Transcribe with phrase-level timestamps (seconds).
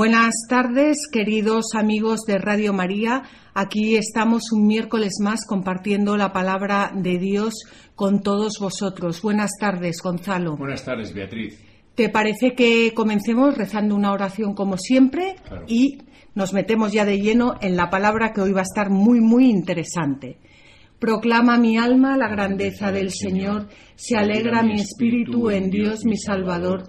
[0.00, 3.24] Buenas tardes, queridos amigos de Radio María.
[3.52, 7.64] Aquí estamos un miércoles más compartiendo la palabra de Dios
[7.96, 9.20] con todos vosotros.
[9.22, 10.56] Buenas tardes, Gonzalo.
[10.56, 11.60] Buenas tardes, Beatriz.
[11.96, 15.64] ¿Te parece que comencemos rezando una oración como siempre Claro.
[15.66, 15.98] y
[16.36, 19.50] nos metemos ya de lleno en la palabra que hoy va a estar muy, muy
[19.50, 20.38] interesante?
[21.00, 26.88] Proclama mi alma la grandeza del Señor, se alegra mi espíritu en Dios mi Salvador,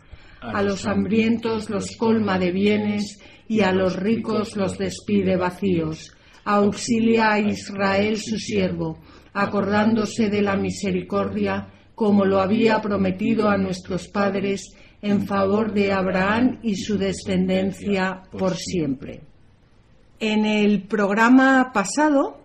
[0.41, 6.11] A los hambrientos los colma de bienes y a los ricos los despide vacíos.
[6.43, 8.97] Auxilia a Israel su siervo,
[9.33, 16.59] acordándose de la misericordia como lo había prometido a nuestros padres en favor de Abraham
[16.63, 19.21] y su descendencia por siempre.
[20.19, 22.41] En el programa pasado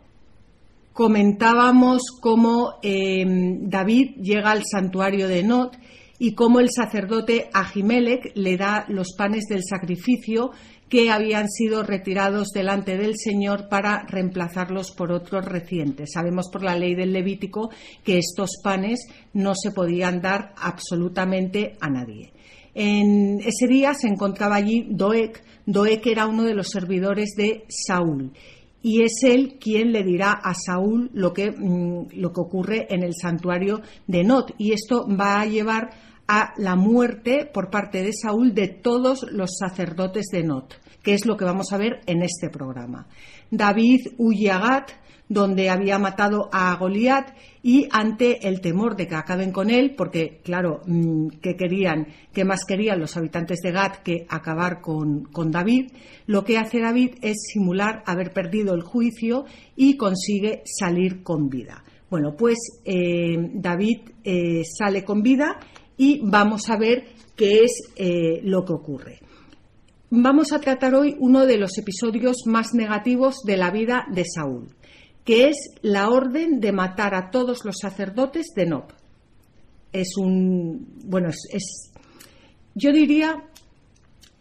[0.93, 3.25] comentábamos cómo eh,
[3.61, 5.77] David llega al santuario de Not
[6.19, 10.51] y cómo el sacerdote Ahimelech le da los panes del sacrificio
[10.89, 16.11] que habían sido retirados delante del Señor para reemplazarlos por otros recientes.
[16.13, 17.71] Sabemos por la ley del Levítico
[18.05, 22.33] que estos panes no se podían dar absolutamente a nadie.
[22.75, 25.43] En ese día se encontraba allí Doeg.
[25.65, 28.33] Doeg era uno de los servidores de Saúl
[28.87, 33.03] y es él quien le dirá a Saúl lo que, mm, lo que ocurre en
[33.03, 34.53] el santuario de Not.
[34.59, 35.91] Y esto va a llevar
[36.29, 41.27] a la muerte por parte de Saúl de todos los sacerdotes de Not, que es
[41.27, 43.07] lo que vamos a ver en este programa.
[43.51, 44.91] David huye a Gat,
[45.29, 50.41] donde había matado a Goliat, y ante el temor de que acaben con él, porque,
[50.45, 52.07] claro, mm, ¿qué querían?
[52.33, 55.91] ¿Qué más querían los habitantes de Gat que acabar con, con David?
[56.27, 61.83] Lo que hace David es simular haber perdido el juicio y consigue salir con vida.
[62.09, 65.59] Bueno, pues eh, David eh, sale con vida
[65.97, 69.21] y vamos a ver qué es eh, lo que ocurre.
[70.11, 74.69] Vamos a tratar hoy uno de los episodios más negativos de la vida de Saúl,
[75.25, 78.85] que es la orden de matar a todos los sacerdotes de Nob.
[79.93, 81.01] Es un.
[81.05, 81.93] Bueno, es.
[82.75, 83.45] yo diría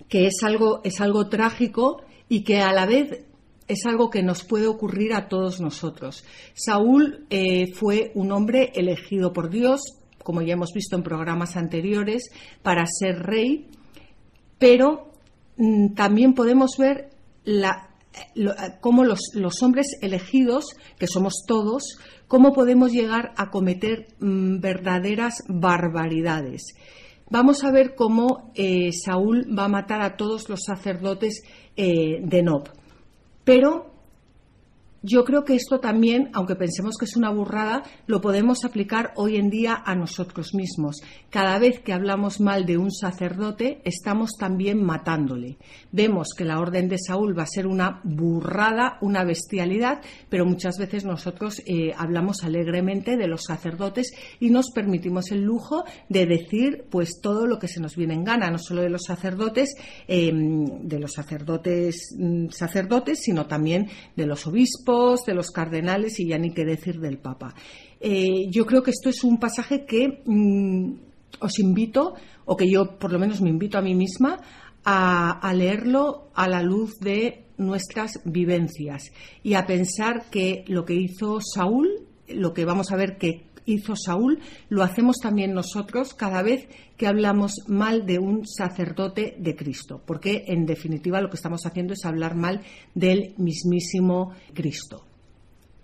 [0.07, 3.25] que es algo, es algo trágico y que a la vez
[3.67, 6.23] es algo que nos puede ocurrir a todos nosotros.
[6.53, 9.81] Saúl eh, fue un hombre elegido por Dios,
[10.25, 12.23] como ya hemos visto en programas anteriores,
[12.63, 13.67] para ser rey,
[14.59, 15.11] pero
[15.57, 17.11] mm, también podemos ver
[17.45, 20.65] lo- cómo los, los hombres elegidos,
[20.97, 21.97] que somos todos,
[22.27, 26.63] cómo podemos llegar a cometer mm, verdaderas barbaridades.
[27.29, 31.43] Vamos a ver cómo eh, Saúl va a matar a todos los sacerdotes
[31.75, 32.69] eh, de Nob.
[33.43, 33.94] Pero
[35.05, 39.37] yo creo que esto también, aunque pensemos que es una burrada, lo podemos aplicar hoy
[39.37, 41.01] en día a nosotros mismos.
[41.29, 45.57] Cada vez que hablamos mal de un sacerdote, estamos también matándole.
[45.91, 50.77] Vemos que la orden de Saúl va a ser una burrada, una bestialidad, pero muchas
[50.79, 56.85] veces nosotros eh, hablamos alegremente de los sacerdotes y nos permitimos el lujo de decir
[56.89, 59.75] pues todo lo que se nos viene en gana, no solo de los sacerdotes,
[60.07, 64.94] eh, de los sacerdotes mm, sacerdotes, sino también de los obispos,
[65.25, 67.53] de los cardenales y ya ni qué decir del Papa.
[67.99, 70.93] Eh, yo creo que esto es un pasaje que mm,
[71.39, 72.15] os invito,
[72.45, 74.39] o que yo por lo menos me invito a mí misma,
[74.83, 79.11] a, a leerlo a la luz de nuestras vivencias
[79.41, 81.87] y a pensar que lo que hizo Saúl,
[82.27, 84.39] lo que vamos a ver que hizo Saúl,
[84.69, 86.67] lo hacemos también nosotros cada vez
[86.97, 91.93] que hablamos mal de un sacerdote de Cristo, porque en definitiva lo que estamos haciendo
[91.93, 92.61] es hablar mal
[92.93, 95.03] del mismísimo Cristo.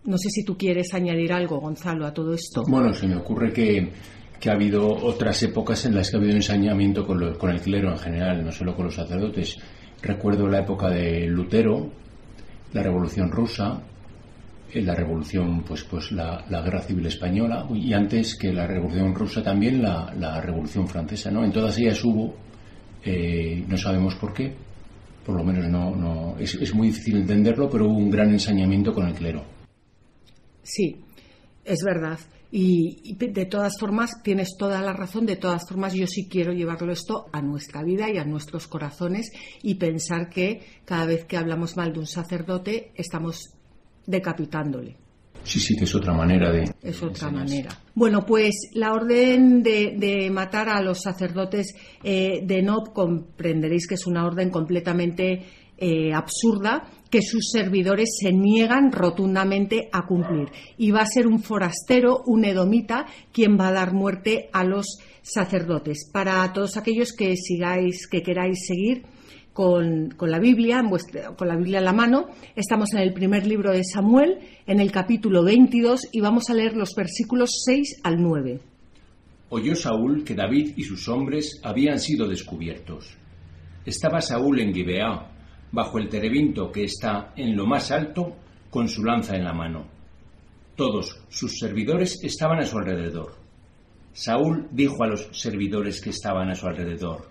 [0.03, 2.63] No sé si tú quieres añadir algo, Gonzalo, a todo esto.
[2.67, 3.91] Bueno, se me ocurre que,
[4.39, 7.61] que ha habido otras épocas en las que ha habido ensañamiento con, lo- con el
[7.61, 9.57] clero en general, no solo con los sacerdotes.
[10.01, 11.91] Recuerdo la época de Lutero,
[12.73, 13.79] la Revolución Rusa,
[14.75, 19.81] la revolución, pues, pues la, guerra civil española y antes que la revolución rusa también
[19.81, 21.43] la, revolución francesa, ¿no?
[21.43, 22.35] En todas ellas hubo,
[23.03, 24.53] eh, no sabemos por qué,
[25.25, 28.93] por lo menos no, no es, es, muy difícil entenderlo, pero hubo un gran ensañamiento
[28.93, 29.43] con el clero.
[30.63, 30.95] Sí,
[31.65, 32.19] es verdad.
[32.53, 36.91] Y, de todas formas, tienes toda la razón, de todas formas yo sí quiero llevarlo
[36.91, 39.31] esto a nuestra vida y a nuestros corazones
[39.63, 43.53] y pensar que cada vez que hablamos mal de un sacerdote estamos
[44.05, 44.97] decapitándole.
[45.43, 46.71] Sí, sí, que es otra manera de...
[46.83, 47.71] Es otra manera.
[47.95, 54.05] Bueno, pues la orden de, matar a los sacerdotes eh, de Nob comprenderéis que es
[54.05, 55.43] una orden completamente
[55.77, 60.49] eh, absurda que sus servidores se niegan rotundamente a cumplir.
[60.77, 64.99] Y va a ser un forastero, un edomita, quien va a dar muerte a los
[65.23, 66.09] sacerdotes.
[66.11, 69.03] Para todos aquellos que sigáis, que queráis seguir
[69.53, 70.81] con, la Biblia,
[71.37, 74.91] con la Biblia en la mano, estamos en el primer libro de Samuel, en el
[74.91, 78.59] capítulo 22, y vamos a leer los versículos 6 al 9.
[79.49, 83.17] Oyó Saúl que David y sus hombres habían sido descubiertos.
[83.85, 85.29] Estaba Saúl en Gibeá,
[85.71, 88.35] bajo el terebinto que está en lo más alto,
[88.69, 89.85] con su lanza en la mano.
[90.77, 93.35] Todos sus servidores estaban a su alrededor.
[94.13, 97.30] Saúl dijo a los servidores que estaban a su alrededor,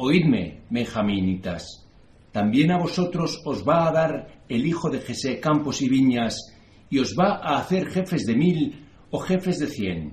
[0.00, 1.84] Oídme, benjaminitas,
[2.30, 6.54] también a vosotros os va a dar el hijo de Jesé campos y viñas,
[6.88, 10.12] y os va a hacer jefes de mil o jefes de cien,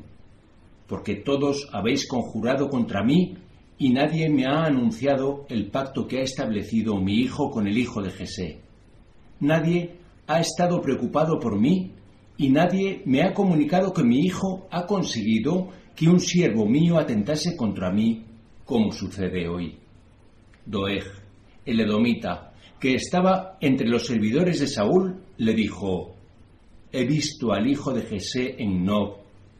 [0.87, 3.37] porque todos habéis conjurado contra mí
[3.77, 8.01] y nadie me ha anunciado el pacto que ha establecido mi hijo con el hijo
[8.01, 8.61] de Jesé.
[9.39, 11.91] Nadie ha estado preocupado por mí
[12.37, 17.55] y nadie me ha comunicado que mi hijo ha conseguido que un siervo mío atentase
[17.55, 18.25] contra mí,
[18.65, 19.77] como sucede hoy.
[20.65, 21.05] Doeg,
[21.65, 26.15] el edomita, que estaba entre los servidores de Saúl, le dijo,
[26.91, 29.17] He visto al hijo de Jesé en Nob,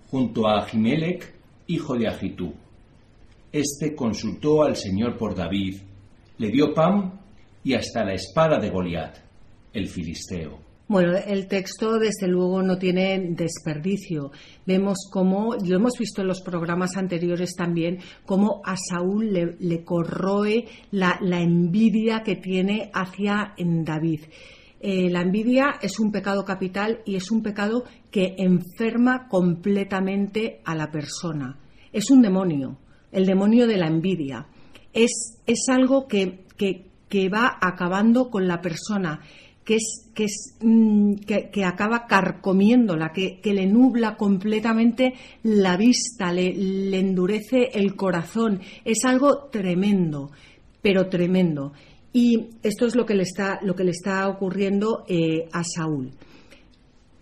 [0.09, 1.33] junto a Ahimelech,
[1.67, 2.53] hijo de Ahitú
[3.55, 5.77] este consultó al Señor por David,
[6.39, 7.21] le dio pan
[7.63, 9.17] y hasta la espada de Goliat,
[9.71, 10.59] el filisteo.
[10.87, 14.31] Bueno, el texto desde luego no tiene desperdicio.
[14.65, 20.65] Vemos cómo, lo hemos visto en los programas anteriores también, cómo a Saúl le, corroe
[20.91, 24.21] la, envidia que tiene hacia David.
[24.79, 30.75] Eh, la envidia es un pecado capital y es un pecado que enferma completamente a
[30.75, 31.57] la persona.
[31.91, 32.77] Es un demonio
[33.15, 34.45] el demonio de la envidia.
[34.93, 36.43] Es, es algo que,
[37.33, 39.21] va acabando con la persona,
[39.65, 41.15] que, es, que, es, mm,
[41.51, 48.61] que, acaba carcomiéndola, que, le nubla completamente la vista, le, endurece el corazón.
[48.85, 50.31] Es algo tremendo,
[50.81, 51.73] pero tremendo.
[52.13, 56.11] Y esto es lo que le está, lo que le está ocurriendo eh, a Saúl.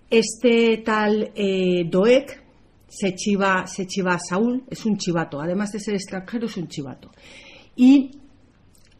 [0.10, 2.44] Este tal eh, Doeg,
[2.88, 6.68] se chiva, se chiva a Saúl, es un chivato, además de ser extranjero es un
[6.68, 7.10] chivato.
[7.76, 8.12] Y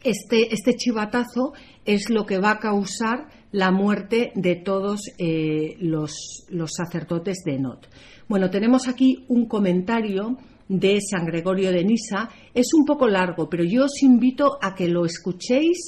[0.04, 1.54] este, este chivatazo
[1.84, 7.88] es lo que va a causar la muerte de todos eh, los, sacerdotes de Not.
[8.28, 10.36] Bueno, tenemos aquí un comentario
[10.68, 12.30] de San Gregorio de Nisa.
[12.52, 15.78] Es un poco largo, pero yo os invito a que lo escuchéis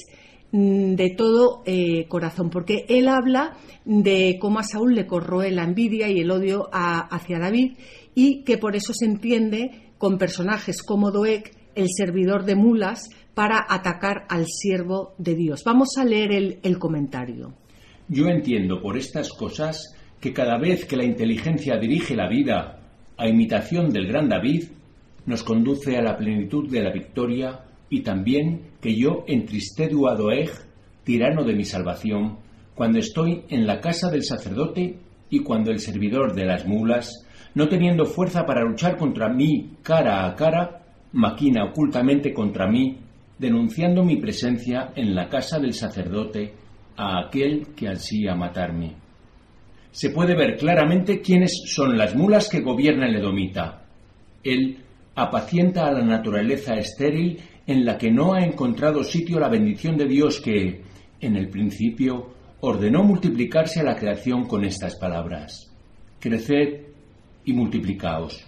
[0.51, 5.63] mm, de todo eh, corazón, porque él habla de cómo a Saúl le corroe la
[5.63, 7.77] envidia y el odio hacia David
[8.15, 13.67] y que por eso se entiende con personajes como Doeg, el servidor de mulas, para
[13.69, 15.61] atacar al siervo de Dios.
[15.63, 17.53] Vamos a leer el, comentario.
[18.07, 22.79] Yo entiendo por estas cosas que cada vez que la inteligencia dirige la vida
[23.15, 24.69] a imitación del gran David,
[25.27, 27.59] nos conduce a la plenitud de la victoria
[27.91, 30.49] y también que yo entristedo a Doeg,
[31.03, 32.39] tirano de mi salvación,
[32.73, 34.97] cuando estoy en la casa del sacerdote
[35.29, 40.25] y cuando el servidor de las mulas no teniendo fuerza para luchar contra mí cara
[40.25, 42.97] a cara, maquina ocultamente contra mí,
[43.37, 46.53] denunciando mi presencia en la casa del sacerdote
[46.95, 48.95] a aquel que ansía matarme.
[49.91, 53.85] Se puede ver claramente quiénes son las mulas que gobierna el edomita.
[54.43, 54.77] Él
[55.15, 60.07] apacienta a la naturaleza estéril en la que no ha encontrado sitio la bendición de
[60.07, 60.81] Dios que,
[61.19, 65.71] en el principio, ordenó multiplicarse a la creación con estas palabras.
[66.19, 66.85] Creced
[67.45, 68.45] y multiplicaos.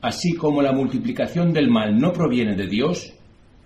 [0.00, 3.14] Así como la multiplicación del mal no proviene de Dios,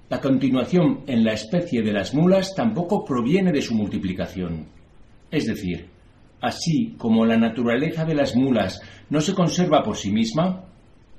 [0.08, 4.66] la continuación en la especie de las mulas tampoco proviene de su multiplicación.
[5.30, 5.88] Es decir,
[6.40, 10.64] así como la naturaleza de las mulas no se conserva por sí misma,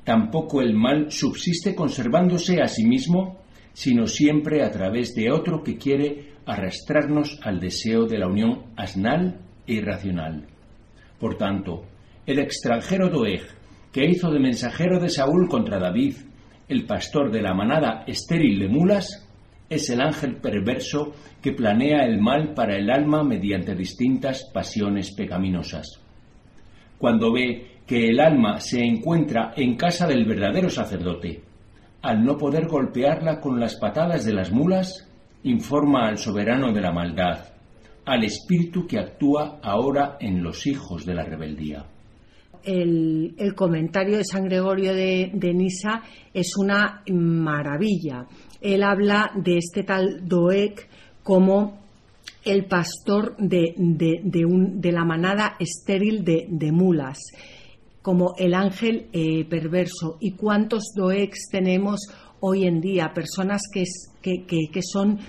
[0.06, 3.41] tampoco el mal subsiste conservándose a sí mismo,
[3.74, 9.41] sino siempre a través de otro que quiere arrastrarnos al deseo de la unión asnal
[9.67, 10.48] e irracional.
[11.20, 11.84] Por tanto,
[12.25, 13.41] el extranjero Doeg,
[13.91, 16.15] que hizo de mensajero de Saúl contra David,
[16.68, 19.26] el pastor de la manada estéril de mulas,
[19.70, 26.02] es el ángel perverso que planea el mal para el alma mediante distintas pasiones pecaminosas.
[26.98, 31.42] Cuando ve que el alma se encuentra en casa del verdadero sacerdote,
[32.02, 35.10] al no poder golpearla con las patadas de las mulas,
[35.44, 37.46] informa al soberano de la maldad,
[38.06, 41.86] al espíritu que actúa ahora en los hijos de la rebeldía.
[42.68, 48.28] El, comentario de San Gregorio de, de Nisa es una maravilla
[48.62, 50.88] él habla de este tal Doek
[51.24, 51.80] como
[52.44, 53.74] el pastor de,
[54.84, 57.20] la manada estéril de, mulas,
[58.02, 60.18] como el ángel eh, perverso.
[60.20, 62.00] ¿Y cuántos Doeks tenemos
[62.40, 63.12] hoy en día?
[63.14, 63.84] Personas que,
[64.22, 65.20] que, son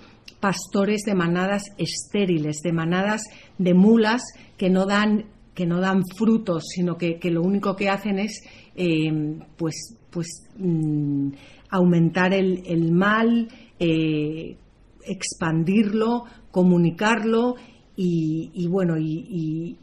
[0.41, 3.23] pastores de manadas estériles, de manadas
[3.59, 4.23] de mulas
[4.57, 5.25] que no dan
[5.59, 8.45] que no dan frutos, sino que, lo único que hacen es
[8.77, 11.31] eh, pues, pues mm,
[11.71, 13.49] aumentar el, mal,
[13.81, 14.57] eh,
[15.05, 17.57] expandirlo, comunicarlo
[17.97, 19.77] y, bueno, y,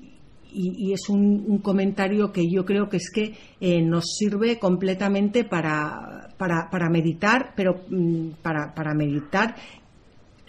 [0.93, 6.89] es un, comentario que yo creo que es que eh, nos sirve completamente para, para,
[6.89, 9.55] meditar, pero mm, para, para meditar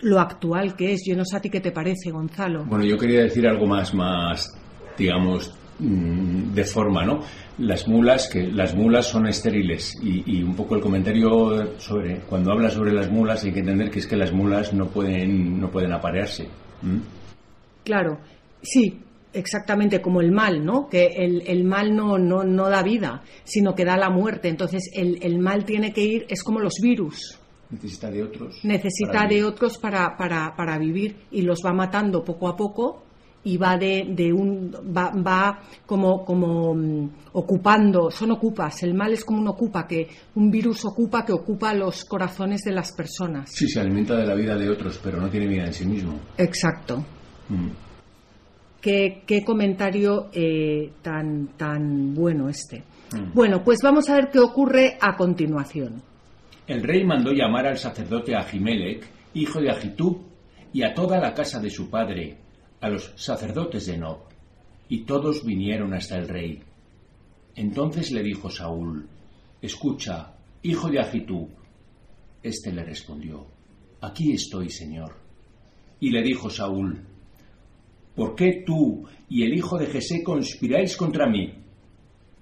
[0.02, 1.02] lo actual que es.
[1.04, 2.64] Yo no sé a ti qué te parece, Gonzalo.
[2.64, 4.56] Bueno, yo quería decir algo más, más
[4.96, 7.20] digamos, mm, de forma, ¿no?
[7.58, 12.70] Las mulas, que las mulas son estériles y, un poco el comentario sobre, cuando habla
[12.70, 15.92] sobre las mulas hay que entender que es que las mulas no pueden, no pueden
[15.92, 16.46] aparearse.
[17.82, 18.18] Claro,
[18.62, 19.00] sí,
[19.32, 20.88] exactamente como el mal, ¿no?
[20.88, 24.48] Que el, mal no, no, no, da vida, sino que da la muerte.
[24.48, 27.38] Entonces el, el, mal tiene que ir, es como los virus.
[27.70, 28.60] Necesita de otros.
[28.64, 33.05] Necesita de otros para, para, para vivir y los va matando poco a poco
[33.46, 38.82] y va de, un va, va como como mm, ocupando son ocupas.
[38.82, 42.72] El mal es como un ocupa que un virus ocupa que ocupa los corazones de
[42.72, 43.50] las personas.
[43.52, 46.18] Sí se alimenta de la vida de otros pero no tiene vida en sí mismo.
[46.36, 47.04] Exacto.
[47.48, 47.68] Mm.
[48.80, 52.82] ¿Qué, qué, comentario eh, tan tan bueno este.
[53.12, 53.32] Mm.
[53.32, 56.02] bueno pues vamos a ver qué ocurre a continuación.
[56.66, 60.24] El rey mandó llamar al sacerdote Ahimelech hijo de Agitú
[60.72, 62.45] y a toda la casa de su padre
[62.80, 64.18] a los sacerdotes de Nob,
[64.88, 66.62] y todos vinieron hasta el rey.
[67.54, 69.08] Entonces le dijo Saúl,
[69.60, 71.48] Escucha, hijo de Agitú.
[72.42, 73.46] Este le respondió,
[74.00, 75.16] Aquí estoy, Señor.
[75.98, 77.02] Y le dijo Saúl,
[78.14, 81.52] ¿Por qué tú y el hijo de Jesé conspiráis contra mí?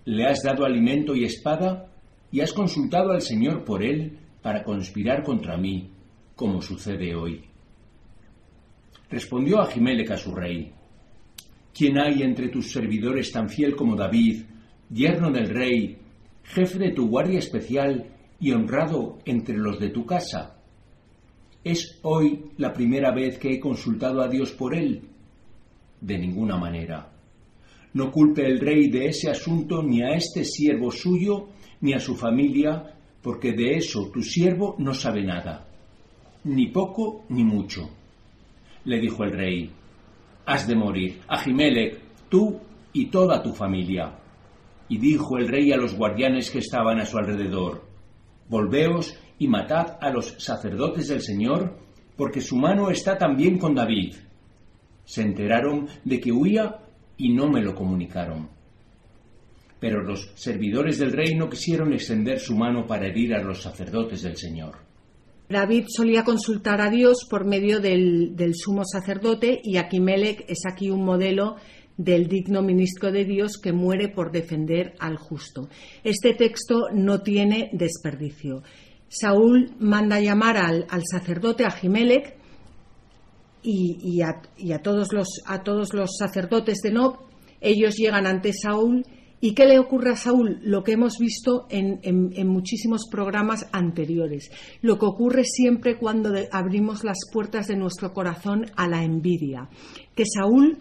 [0.05, 1.91] ¿Le has dado alimento y espada?
[2.31, 5.91] ¿Y has consultado al Señor por él para conspirar contra mí,
[6.37, 7.45] como sucede hoy?
[9.15, 10.73] Respondió Ahimelech a su rey,
[11.73, 14.43] ¿quién hay entre tus servidores tan fiel como David,
[14.91, 15.99] yerno del rey,
[16.43, 20.57] jefe de tu guardia especial y honrado entre los de tu casa?
[21.63, 25.03] ¿Es hoy la primera vez que he consultado a Dios por él?
[26.01, 27.13] De ninguna manera.
[27.93, 31.51] No culpe el rey de ese asunto ni a este siervo suyo
[31.83, 35.69] ni a su familia, porque de eso tu siervo no sabe nada,
[36.43, 37.91] ni poco ni mucho
[38.85, 39.71] le dijo el rey,
[40.47, 42.61] has de morir, Ahimelech, tú
[42.93, 44.19] y toda tu familia.
[44.89, 47.83] Y dijo el rey a los guardianes que estaban a su alrededor,
[48.49, 51.79] Volveos y matad a los sacerdotes del Señor,
[52.17, 54.15] porque su mano está también con David.
[55.05, 56.81] Se enteraron de que huía
[57.17, 58.51] y no me lo comunicaron.
[59.81, 64.23] Pero los servidores del rey no quisieron extender su mano para herir a los sacerdotes
[64.23, 64.77] del Señor.
[65.55, 71.05] David solía consultar a Dios por medio del, sumo sacerdote y Aquimelech es aquí un
[71.05, 71.55] modelo
[71.97, 75.69] del digno ministro de Dios que muere por defender al justo.
[76.03, 78.65] Este texto no tiene desperdicio.
[79.07, 81.65] Saúl manda llamar al, sacerdote
[83.63, 87.19] y, a, y todos los, a todos los sacerdotes de Nob.
[87.61, 89.05] Ellos llegan ante Saúl
[89.45, 90.59] ¿Y qué le ocurre a Saúl?
[90.63, 92.01] Lo que hemos visto en,
[92.49, 94.51] muchísimos programas anteriores.
[94.81, 99.69] Lo que ocurre siempre cuando abrimos las puertas de nuestro corazón a la envidia.
[100.15, 100.79] Que Saúl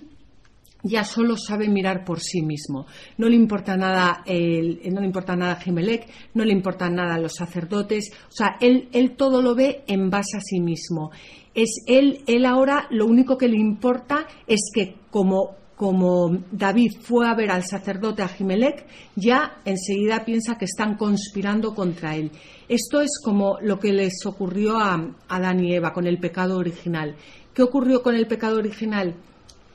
[0.82, 2.86] ya solo sabe mirar por sí mismo.
[3.18, 7.20] No le importa nada, no le importa nada a Jimelec, no le importa nada a
[7.20, 8.14] los sacerdotes.
[8.30, 11.12] O sea, él, él todo lo ve en base a sí mismo.
[11.54, 17.28] Es él, él ahora lo único que le importa es que como como David fue
[17.28, 18.86] a ver al sacerdote Ahimelech,
[19.18, 22.32] ya enseguida piensa que están conspirando contra él.
[22.70, 27.18] Esto es como lo que les ocurrió a Adán y Eva con el pecado original.
[27.54, 29.14] ¿Qué ocurrió con el pecado original?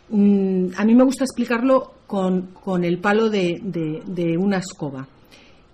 [0.08, 5.06] mm, a mí me gusta explicarlo con, el palo de, una escoba.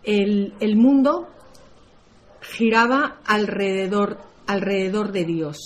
[0.02, 1.28] El, el, mundo
[2.40, 5.58] giraba alrededor, alrededor de Dios.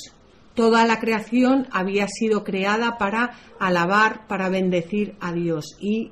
[0.58, 6.10] Toda la creación había sido creada para alabar, para bendecir a Dios y,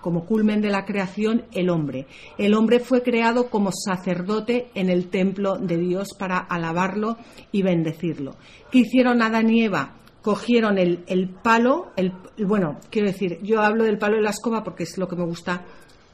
[0.00, 2.06] como culmen de la creación el hombre.
[2.38, 7.18] El hombre fue creado como sacerdote en el templo de Dios para alabarlo
[7.52, 8.36] y bendecirlo.
[8.72, 9.96] ¿Qué hicieron Adán y Eva?
[10.22, 14.64] Cogieron el, el palo, el, bueno, quiero decir, yo hablo del palo de la escoba
[14.64, 15.62] porque es lo que me gusta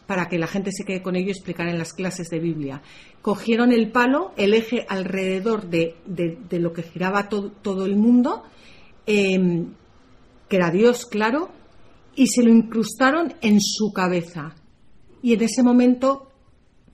[0.06, 2.82] para que la gente se quede con ello y explicar en las clases de Biblia.
[3.22, 5.96] Cogieron el palo, el eje alrededor de,
[6.50, 8.42] lo que giraba todo, el mundo,
[9.06, 9.72] em,
[10.48, 11.50] que era Dios, claro,
[12.14, 14.54] y se lo incrustaron en su cabeza.
[15.22, 16.28] Y en ese momento,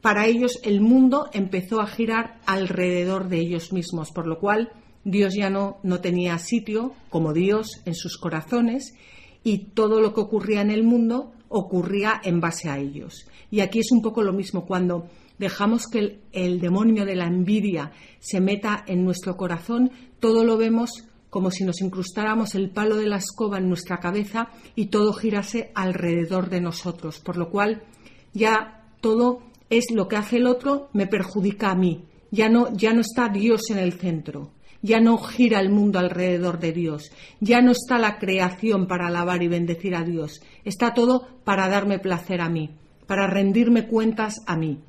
[0.00, 4.70] para ellos, el mundo empezó a girar alrededor de ellos mismos, por lo cual
[5.04, 8.94] Dios ya no, no tenía sitio como Dios en sus corazones
[9.42, 13.26] y todo lo que ocurría en el mundo ocurría en base a ellos.
[13.50, 17.92] Y aquí es un poco lo mismo, cuando dejamos que el, demonio de la envidia
[18.18, 19.90] se meta en nuestro corazón,
[20.20, 20.90] todo lo vemos
[21.28, 25.70] como si nos incrustáramos el palo de la escoba en nuestra cabeza y todo girase
[25.74, 27.84] alrededor de nosotros, por lo cual
[28.32, 32.04] ya todo es lo que hace el otro me perjudica a mí.
[32.32, 36.58] Ya no, ya no está Dios en el centro ya no gira el mundo alrededor
[36.58, 41.26] de Dios, ya no está la creación para alabar y bendecir a Dios, está todo
[41.44, 42.70] para darme placer a mí,
[43.06, 44.80] para rendirme cuentas a mí,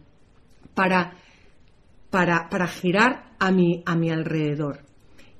[0.73, 1.17] para,
[2.09, 4.85] para, para girar a mi, a mi alrededor.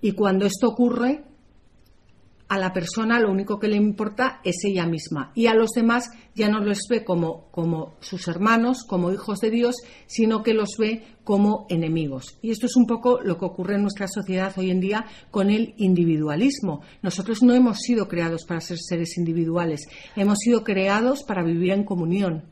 [0.01, 1.24] Y cuando esto ocurre,
[2.51, 6.10] a la persona lo único que le importa es ella misma y a los demás
[6.36, 10.75] ya no los ve como, como sus hermanos, como hijos de Dios, sino que los
[10.77, 12.37] ve como enemigos.
[12.42, 15.50] Y esto es un poco lo que ocurre en nuestra sociedad hoy en día con
[15.50, 16.81] el individualismo.
[17.01, 19.87] Nosotros no hemos sido creados para ser seres individuales,
[20.18, 22.44] hemos sido creados para vivir en comunión.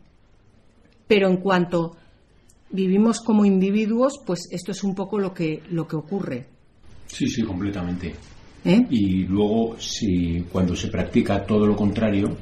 [1.09, 1.97] Pero en cuanto
[2.71, 6.47] vivimos como individuos, pues esto es un poco lo que, lo que ocurre.
[7.07, 8.15] Sí, sí, completamente.
[8.65, 8.85] ¿Eh?
[8.89, 12.35] Y luego, si cuando se practica todo lo contrario,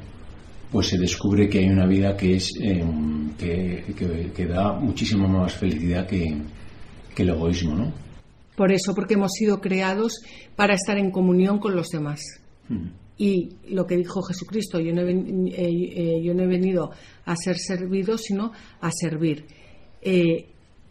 [0.72, 6.08] pues se descubre que hay una vida que es em, que, da muchísimo más felicidad
[6.08, 6.42] que,
[7.18, 7.92] el egoísmo, ¿no?
[8.56, 10.22] Por eso, porque hemos sido creados
[10.56, 12.22] para estar en comunión con los demás.
[12.70, 12.90] Mm.
[13.18, 16.92] Y lo que dijo Jesucristo, yo no, he, eh, eh, yo no he venido
[17.26, 18.52] a ser servido, sino
[18.82, 19.46] a servir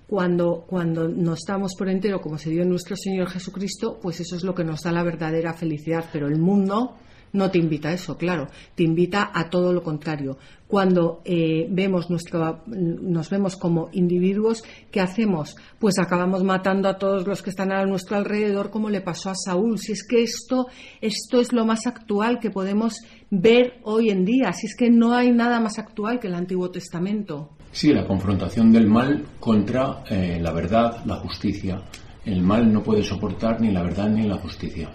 [0.06, 4.36] cuando, cuando no estamos por entero, como se dio en nuestro Señor Jesucristo, pues eso
[4.36, 6.04] es lo que nos da la verdadera felicidad.
[6.12, 6.94] Pero el mundo
[7.32, 10.38] no te invita a eso, claro, te invita a todo lo contrario.
[10.66, 15.56] Cuando eh, vemos nuestro, nos vemos como individuos, ¿qué hacemos?
[15.78, 19.34] Pues acabamos matando a todos los que están a nuestro alrededor, como le pasó a
[19.34, 19.78] Saúl.
[19.78, 20.66] Si es que esto,
[21.00, 25.12] esto es lo más actual que podemos ver hoy en día, si es que no
[25.12, 27.55] hay nada más actual que el Antiguo Testamento.
[27.76, 31.82] Sí, la confrontación del mal contra eh, la verdad, la justicia.
[32.24, 34.88] El mal no puede soportar ni la verdad ni la justicia.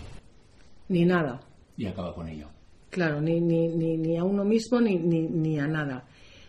[0.89, 1.41] Ni nada.
[1.77, 2.47] Y acaba con ello.
[2.89, 6.07] Claro, ni, ni, ni, a uno mismo ni, ni, a nada.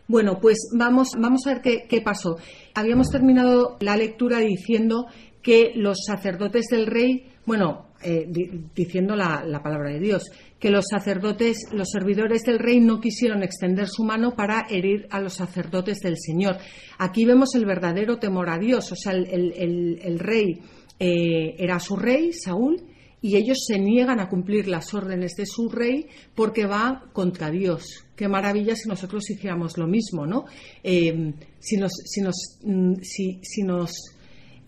[0.09, 2.39] Bueno, pues vamos, vamos a ver qué, qué pasó.
[2.73, 5.09] Habíamos terminado la lectura diciendo
[5.43, 8.27] que los sacerdotes del rey, bueno, eh,
[8.75, 10.31] diciendo la, la, palabra de Dios,
[10.63, 15.19] que los sacerdotes, los servidores del rey no quisieron extender su mano para herir a
[15.19, 16.57] los sacerdotes del Señor.
[16.99, 20.61] Aquí vemos el verdadero temor a Dios, o sea, el, rey
[21.01, 22.77] eh, era su rey, Saúl,
[23.21, 28.05] y ellos se niegan a cumplir las órdenes de su rey porque va contra Dios.
[28.15, 30.45] Qué maravilla si nosotros hiciéramos lo mismo, ¿no?
[30.85, 33.91] Eh, si nos, si nos, mm, si, nos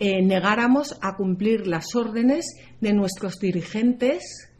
[0.00, 4.50] eh, negáramos a cumplir las órdenes de nuestros dirigentes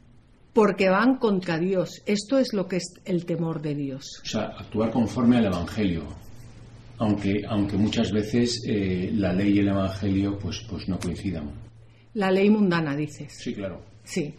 [0.54, 2.02] porque van contra Dios.
[2.06, 4.22] Esto es lo que es el temor de Dios.
[4.22, 6.04] O sea, actuar conforme al Evangelio.
[6.98, 11.50] Aunque, aunque muchas veces eh, la ley y el Evangelio pues, pues no coincidan.
[12.14, 13.32] La ley mundana, dices.
[13.36, 13.82] Sí, claro.
[14.04, 14.32] Sí,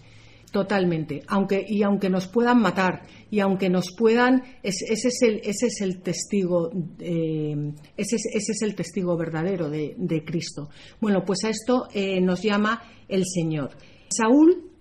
[0.51, 1.21] totalmente.
[1.27, 5.81] Aunque, y aunque nos puedan matar, y aunque nos puedan, ese, es, el, ese es
[5.81, 10.69] el testigo, eh, ese, es, el testigo verdadero de, Cristo.
[11.01, 13.71] Bueno, pues a esto eh, nos llama el Señor.
[14.07, 14.74] Saúl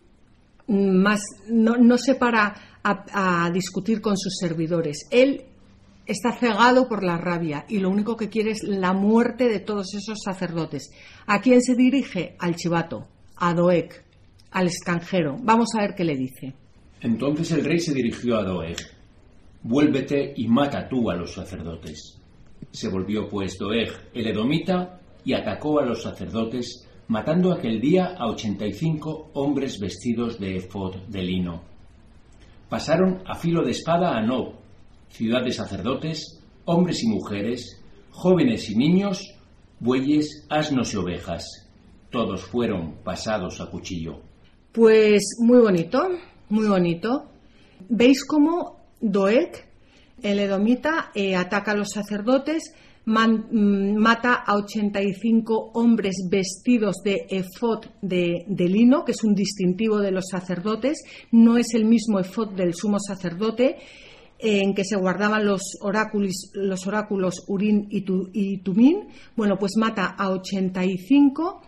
[0.67, 5.07] más, no, se para a, discutir con sus servidores.
[5.11, 5.45] Él
[6.07, 9.95] está cegado por la rabia y lo único que quiere es la muerte de todos
[9.95, 10.91] esos sacerdotes.
[11.27, 12.37] ¿A quién se dirige?
[12.39, 13.91] Al chivato, a Doeg,
[14.51, 15.37] al extranjero.
[15.43, 16.55] Vamos a ver qué le dice.
[17.01, 18.77] Entonces el rey se dirigió a Doeg.
[19.63, 22.19] Vuélvete y mata tú a los sacerdotes.
[22.71, 28.29] Se volvió pues Doeg el edomita y atacó a los sacerdotes matando aquel día a
[28.29, 31.63] 85 hombres vestidos de efod de lino.
[32.69, 34.55] pasaron a filo de espada a Nob,
[35.09, 39.35] ciudad de sacerdotes, hombres y mujeres, jóvenes y niños,
[39.81, 41.69] bueyes, asnos y ovejas.
[42.11, 44.21] Todos fueron pasados a cuchillo.
[44.73, 46.09] Pues muy bonito,
[46.49, 47.31] muy bonito.
[47.89, 49.69] ¿Veis cómo Doeg,
[50.23, 52.75] el edomita, eh, ataca a los sacerdotes?
[53.07, 60.11] Mm, mata a 85 hombres vestidos de efod de, lino, que es un distintivo de
[60.11, 63.77] los sacerdotes, no es el mismo efod del sumo sacerdote,
[64.39, 69.09] en que se guardaban los oráculos, los Urín y, y Tumín.
[69.37, 71.63] Bueno, pues mata a 85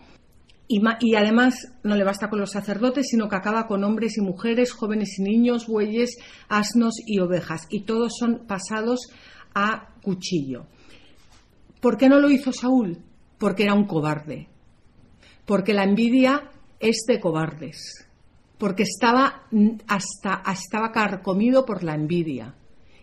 [0.67, 4.21] y, y, además no le basta con los sacerdotes, sino que acaba con hombres y
[4.21, 6.17] mujeres, jóvenes y niños, bueyes,
[6.49, 7.67] asnos y ovejas.
[7.69, 9.07] Y todos son pasados
[9.55, 10.65] a cuchillo.
[11.79, 12.97] ¿Por qué no lo hizo Saúl?
[13.37, 14.47] Porque era un cobarde.
[15.45, 18.07] Porque la envidia es de cobardes.
[18.57, 19.47] Porque estaba
[19.87, 22.55] hasta estaba carcomido por la envidia.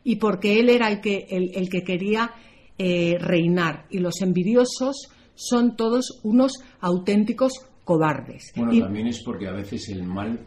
[0.02, 2.32] Y porque él era el que, el, que quería
[2.76, 3.86] eh, reinar.
[3.90, 7.52] Y los envidiosos son todos unos auténticos
[7.84, 8.52] cobardes.
[8.56, 10.38] Bueno, también es porque a veces el mal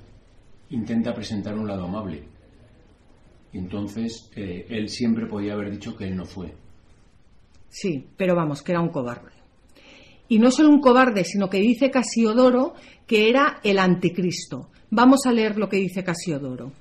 [0.70, 2.24] intenta presentar un lado amable.
[3.54, 6.54] Entonces, eh, él siempre podía haber dicho que él no fue.
[7.70, 9.32] Sí, pero vamos, que era un cobarde.
[10.30, 12.74] Y no solo un cobarde, sino que dice Casiodoro
[13.06, 14.70] que era el anticristo.
[14.90, 16.72] Vamos a leer lo que dice Casiodoro.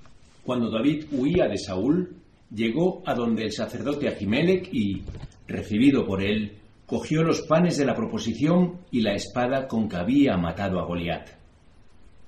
[0.42, 2.16] Cuando David huía de Saúl,
[2.52, 5.02] llegó a donde el sacerdote Ahimelech y,
[5.46, 10.36] recibido por él, cogió los panes de la proposición y la espada con que había
[10.36, 11.30] matado a Goliat.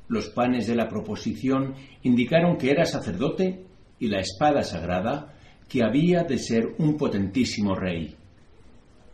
[0.08, 3.64] Los panes de la proposición indicaron que era sacerdote
[4.00, 5.34] y la espada sagrada
[5.68, 8.16] que había de ser un potentísimo rey.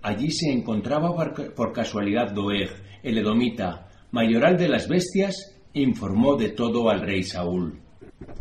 [0.04, 1.14] Allí se encontraba
[1.56, 2.68] por casualidad Doeg,
[3.02, 7.80] el edomita, mayoral de las bestias, informó de todo al rey Saúl.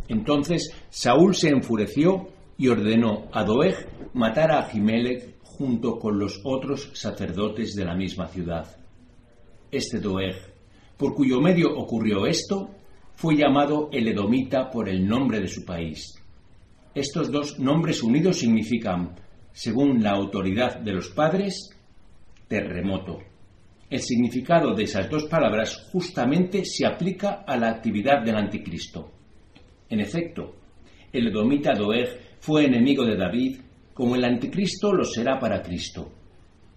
[0.06, 6.90] Entonces Saúl se enfureció y ordenó a Doeg matar a Ahimelech junto con los otros
[6.92, 8.66] sacerdotes de la misma ciudad.
[9.70, 10.36] Este Doeg,
[10.98, 12.74] por cuyo medio ocurrió esto,
[13.14, 16.14] fue llamado el Edomita por el nombre de su país.
[16.94, 19.14] Estos dos nombres unidos significan
[19.54, 21.70] según la autoridad de los padres,
[22.48, 23.20] terremoto.
[23.88, 29.12] El significado de esas dos palabras justamente se aplica a la actividad del anticristo.
[29.88, 30.56] En efecto,
[31.12, 33.60] el edomita Doeg fue enemigo de David,
[33.94, 36.10] como el anticristo lo será para Cristo.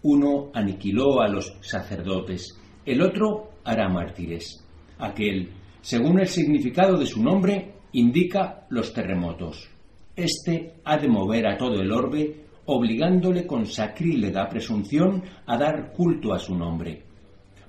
[0.04, 4.64] Uno aniquiló a los sacerdotes, el otro hará mártires.
[5.00, 5.50] Aquel,
[5.82, 9.68] según el significado de su nombre, indica los terremotos.
[10.16, 16.34] Este ha de mover a todo el orbe obligándole con sacrílega presunción a dar culto
[16.34, 17.04] a su nombre.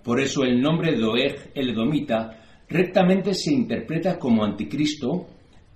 [0.02, 5.26] Por eso el nombre de Doeg el Edomita rectamente se interpreta como anticristo,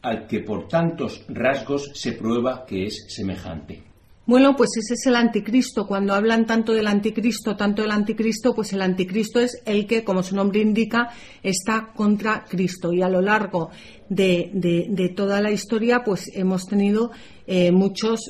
[0.03, 3.83] al que por tantos rasgos se prueba que es semejante.
[4.25, 5.87] Bueno, pues ese es el anticristo.
[5.87, 10.23] Cuando hablan tanto del anticristo, tanto del anticristo, pues el anticristo es el que, como
[10.23, 11.11] su nombre indica,
[11.43, 12.93] está contra Cristo.
[12.93, 13.71] Y a lo largo
[14.09, 17.11] de, toda la historia, pues hemos tenido
[17.49, 18.21] eh, muchos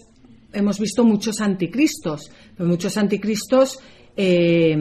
[0.52, 3.78] hemos visto muchos anticristos, muchos anticristos
[4.16, 4.76] eh,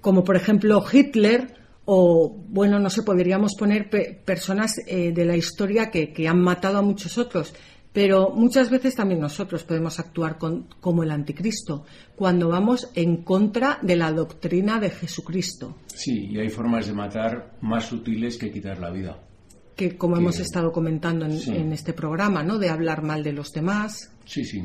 [0.00, 3.88] como por ejemplo Hitler o, bueno, no sé, podríamos poner
[4.24, 7.54] personas eh, de la historia que, han matado a muchos otros.
[7.92, 13.96] Pero muchas veces también nosotros podemos actuar como el anticristo, cuando vamos en contra de
[13.96, 15.78] la doctrina de Jesucristo.
[15.86, 19.25] Sí, y hay formas de matar más sutiles que quitar la vida.
[19.76, 22.58] Que como hemos estado comentando en, en, este programa, ¿no?
[22.58, 24.62] De hablar mal de los demás, Sí, sí,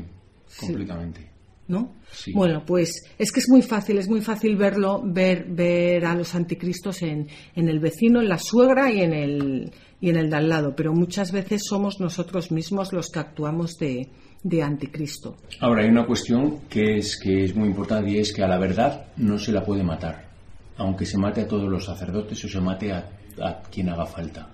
[0.58, 1.30] completamente.
[1.68, 1.94] ¿No?
[2.34, 6.34] Bueno, pues es que es muy fácil, es muy fácil verlo, ver, ver a los
[6.34, 10.36] anticristos en, en el vecino, en la suegra y en el y en el de
[10.36, 14.08] al lado, pero muchas veces somos nosotros mismos los que actuamos de,
[14.42, 15.36] de anticristo.
[15.60, 18.58] Ahora hay una cuestión que es que es muy importante y es que a la
[18.58, 20.28] verdad no se la puede matar,
[20.76, 23.08] aunque se mate a todos los sacerdotes o se mate a,
[23.40, 24.50] a quien haga falta.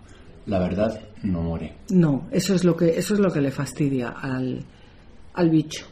[0.49, 1.75] La verdad no muere.
[1.91, 4.65] No, eso es lo que eso es lo que le fastidia al
[5.35, 5.87] al bicho.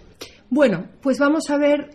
[0.51, 1.91] Bueno, pues vamos a ver,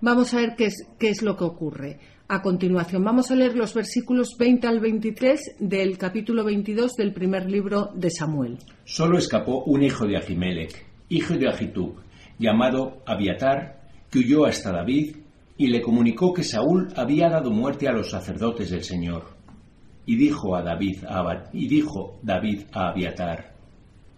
[0.00, 1.98] vamos a ver qué es, qué es lo que ocurre.
[2.28, 7.50] A continuación, vamos a leer los versículos 20 al 23 del capítulo 22 del primer
[7.50, 8.58] libro de Samuel.
[8.84, 11.94] Solo escapó un hijo de Ahimelech, hijo de Ahitub,
[12.38, 15.16] llamado Abiatar, que huyó hasta David
[15.56, 19.37] y le comunicó que Saúl había dado muerte a los sacerdotes del Señor.
[20.08, 21.04] Y dijo a David,
[21.52, 23.52] y dijo David a Abiatar,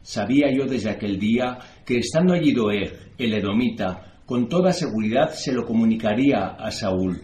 [0.03, 5.53] Sabía yo desde aquel día que estando allí Doeg, el edomita, con toda seguridad se
[5.53, 7.21] lo comunicaría a Saúl.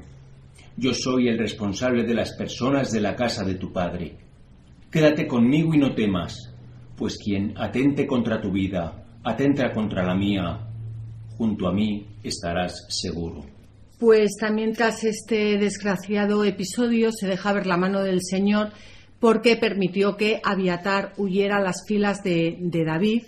[0.77, 4.17] Yo soy el responsable de las personas de la casa de tu padre.
[4.91, 6.53] Quédate conmigo y no temas,
[6.97, 10.67] pues quien atente contra tu vida, atenta contra la mía,
[11.39, 13.56] junto a mí estarás seguro.
[13.99, 18.73] Pues también tras este desgraciado episodio se deja ver la mano del Señor
[19.21, 23.23] porque permitió que Abiatar huyera a las filas de, de David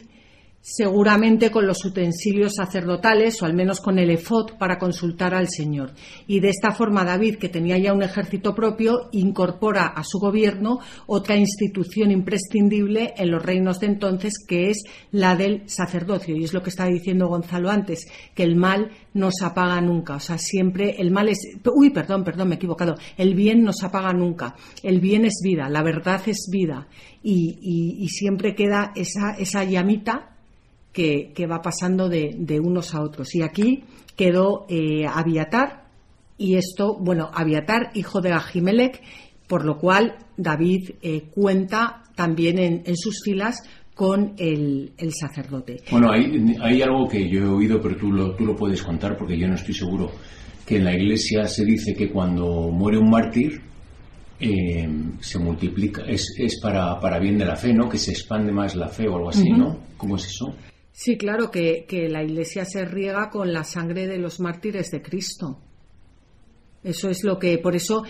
[0.60, 5.92] seguramente con los utensilios sacerdotales o al menos con el efod para consultar al Señor.
[6.26, 10.80] Y de esta forma David, que tenía ya un ejército propio, incorpora a su gobierno
[11.06, 16.36] otra institución imprescindible en los reinos de entonces, que es la del sacerdocio.
[16.36, 20.16] Y es lo que estaba diciendo Gonzalo antes, que el mal no se apaga nunca.
[20.16, 21.38] O sea, siempre el mal es...
[21.72, 22.96] Uy, perdón, perdón, me he equivocado.
[23.16, 24.54] El bien no se apaga nunca.
[24.82, 26.88] El bien es vida, la verdad es vida.
[27.22, 30.37] Y, siempre queda esa, esa llamita
[31.34, 33.34] que, va pasando de, unos a otros.
[33.34, 33.84] Y aquí
[34.16, 35.84] quedó eh, Abiatar,
[36.36, 39.00] y esto, bueno, Abiatar, hijo de Ahimelech,
[39.46, 43.62] por lo cual David eh, cuenta también en, sus filas
[43.94, 45.82] con el, sacerdote.
[45.90, 49.16] Bueno, hay, hay, algo que yo he oído, pero tú lo, tú lo puedes contar
[49.16, 50.10] porque yo no estoy seguro,
[50.66, 53.60] que en la iglesia se dice que cuando muere un mártir,
[54.40, 54.88] eh,
[55.20, 57.88] se multiplica, es, es para, para, bien de la fe, ¿no?
[57.88, 59.78] Que se expande más la fe o algo así, ¿no?
[59.96, 60.54] ¿Cómo es eso?
[61.00, 65.60] Sí, claro, que, la Iglesia se riega con la sangre de los mártires de Cristo.
[66.82, 68.02] Eso es lo que, por eso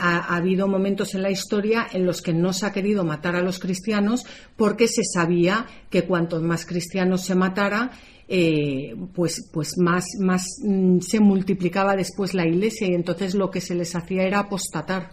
[0.00, 3.42] ha, habido momentos en la historia en los que no se ha querido matar a
[3.42, 4.24] los cristianos
[4.56, 7.90] porque se sabía que cuantos más cristianos se matara,
[8.26, 13.60] eh, pues, pues más, más mm, se multiplicaba después la iglesia y entonces lo que
[13.60, 15.10] se les hacía era apostatar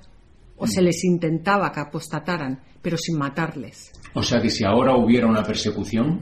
[0.55, 3.91] o se les intentaba que apostataran, pero sin matarles.
[4.13, 6.21] O sea que si ahora hubiera una persecución,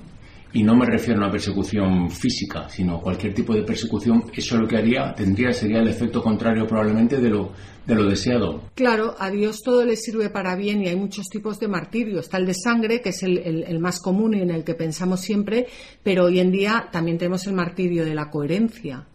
[0.54, 4.68] y no me refiero a una persecución física, sino cualquier tipo de persecución, eso lo
[4.68, 7.52] que haría, tendría, sería el efecto contrario probablemente de lo,
[7.86, 8.64] de lo deseado.
[8.76, 12.20] Claro, a Dios todo le sirve para bien y hay muchos tipos de martirio.
[12.20, 15.22] Está el de sangre, que es el, el más común y en el que pensamos
[15.22, 15.68] siempre,
[16.04, 19.06] pero hoy en día también tenemos el martirio de la coherencia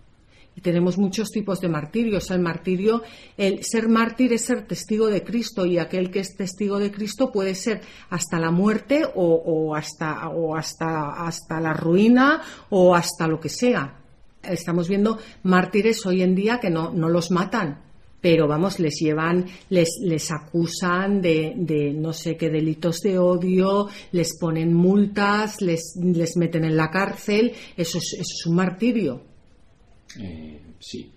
[0.54, 2.30] y tenemos muchos tipos de martirios.
[2.30, 3.02] El martirio,
[3.36, 7.32] el ser mártir es ser testigo de Cristo y aquel que es testigo de Cristo
[7.32, 13.40] puede ser hasta la muerte o, hasta, o hasta, hasta la ruina o hasta lo
[13.40, 13.98] que sea.
[14.42, 17.80] Estamos viendo mártires hoy en día que no, no los matan,
[18.20, 23.88] pero vamos, les llevan, les, les acusan de, de, no sé qué delitos de odio,
[24.10, 29.31] les ponen multas, les, les meten en la cárcel, eso es, eso es un martirio.
[30.18, 31.10] Eh, sí.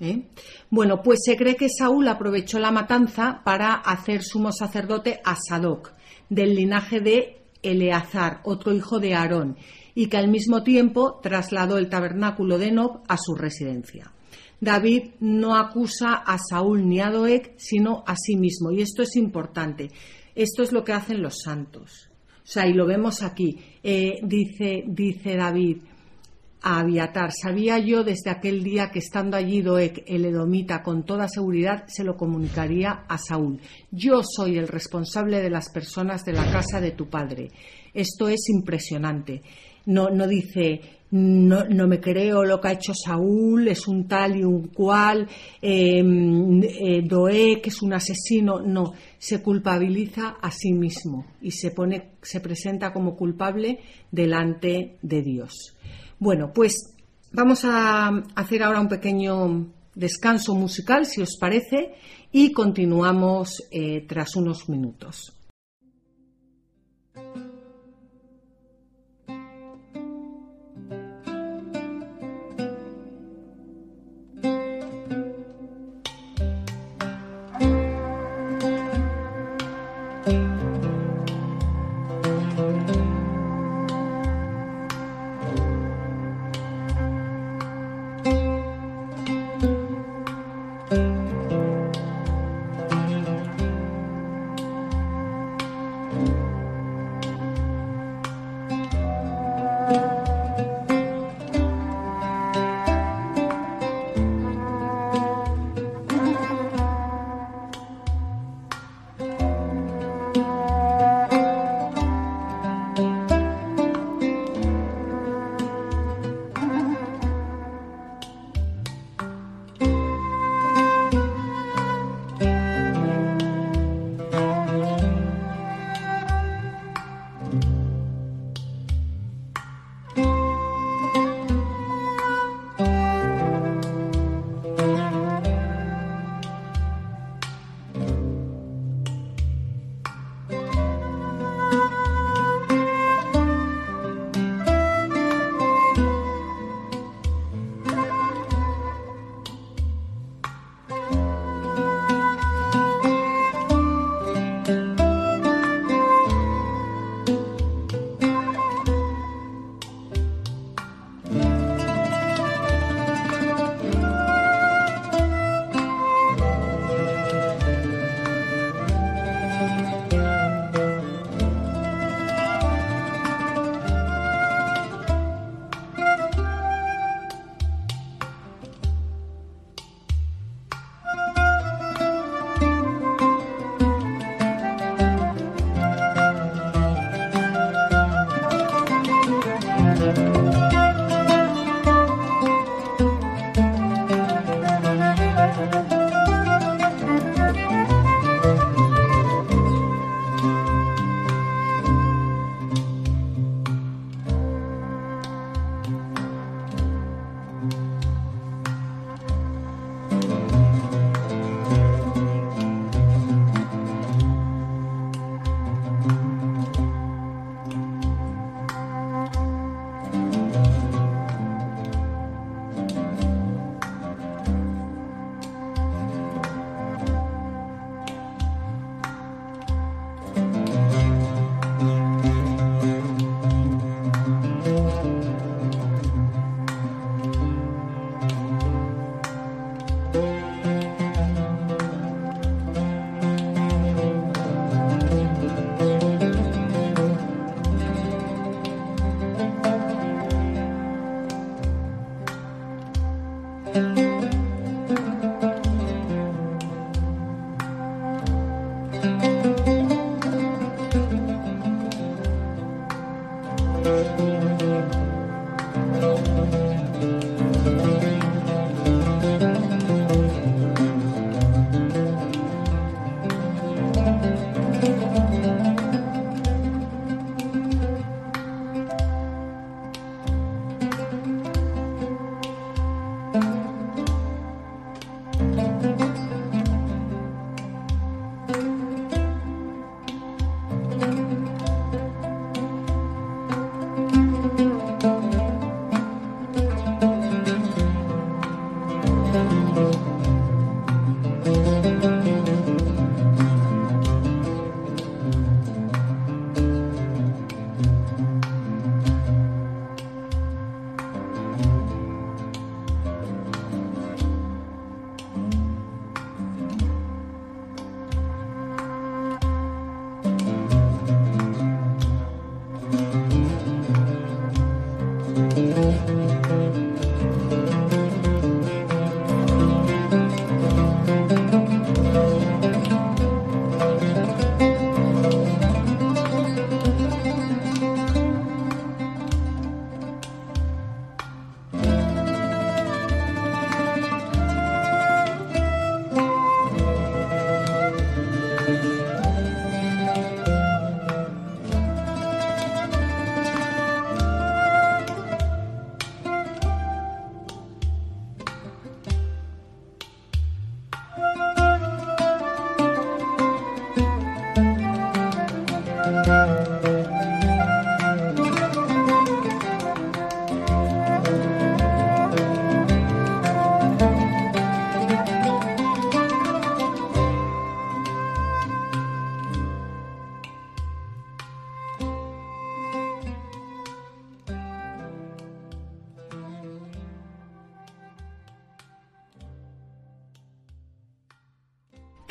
[0.00, 0.22] ¿Eh?
[0.70, 5.92] Bueno, pues se cree que Saúl aprovechó la matanza para hacer sumo sacerdote a Sadoc,
[6.28, 9.56] del linaje de Eleazar, otro hijo de Aarón,
[9.94, 14.12] y que al mismo tiempo trasladó el tabernáculo de Nob a su residencia.
[14.60, 19.16] David no acusa a Saúl ni a Doeg, sino a sí mismo, y esto es
[19.16, 19.90] importante.
[20.34, 22.08] Esto es lo que hacen los santos.
[22.44, 23.56] O sea, y lo vemos aquí.
[23.82, 25.78] Eh, dice, dice David,
[26.64, 27.30] a Abiatar.
[27.30, 32.04] Sabía yo desde aquel día que estando allí Doeg, el edomita, con toda seguridad se
[32.04, 33.60] lo comunicaría a Saúl.
[33.90, 37.50] Yo soy el responsable de las personas de la casa de tu padre.
[37.92, 39.42] Esto es impresionante.
[39.84, 44.38] No, no dice, no, no, me creo lo que ha hecho Saúl, es un tal
[44.38, 45.28] y un cual,
[45.60, 46.02] eh,
[47.04, 48.60] Doeg es un asesino.
[48.60, 55.20] No, se culpabiliza a sí mismo y se, pone, se presenta como culpable delante de
[55.20, 55.76] Dios.
[56.24, 56.94] Bueno, pues
[57.32, 61.96] vamos a hacer ahora un pequeño descanso musical, si os parece,
[62.32, 65.33] y continuamos eh, tras unos minutos.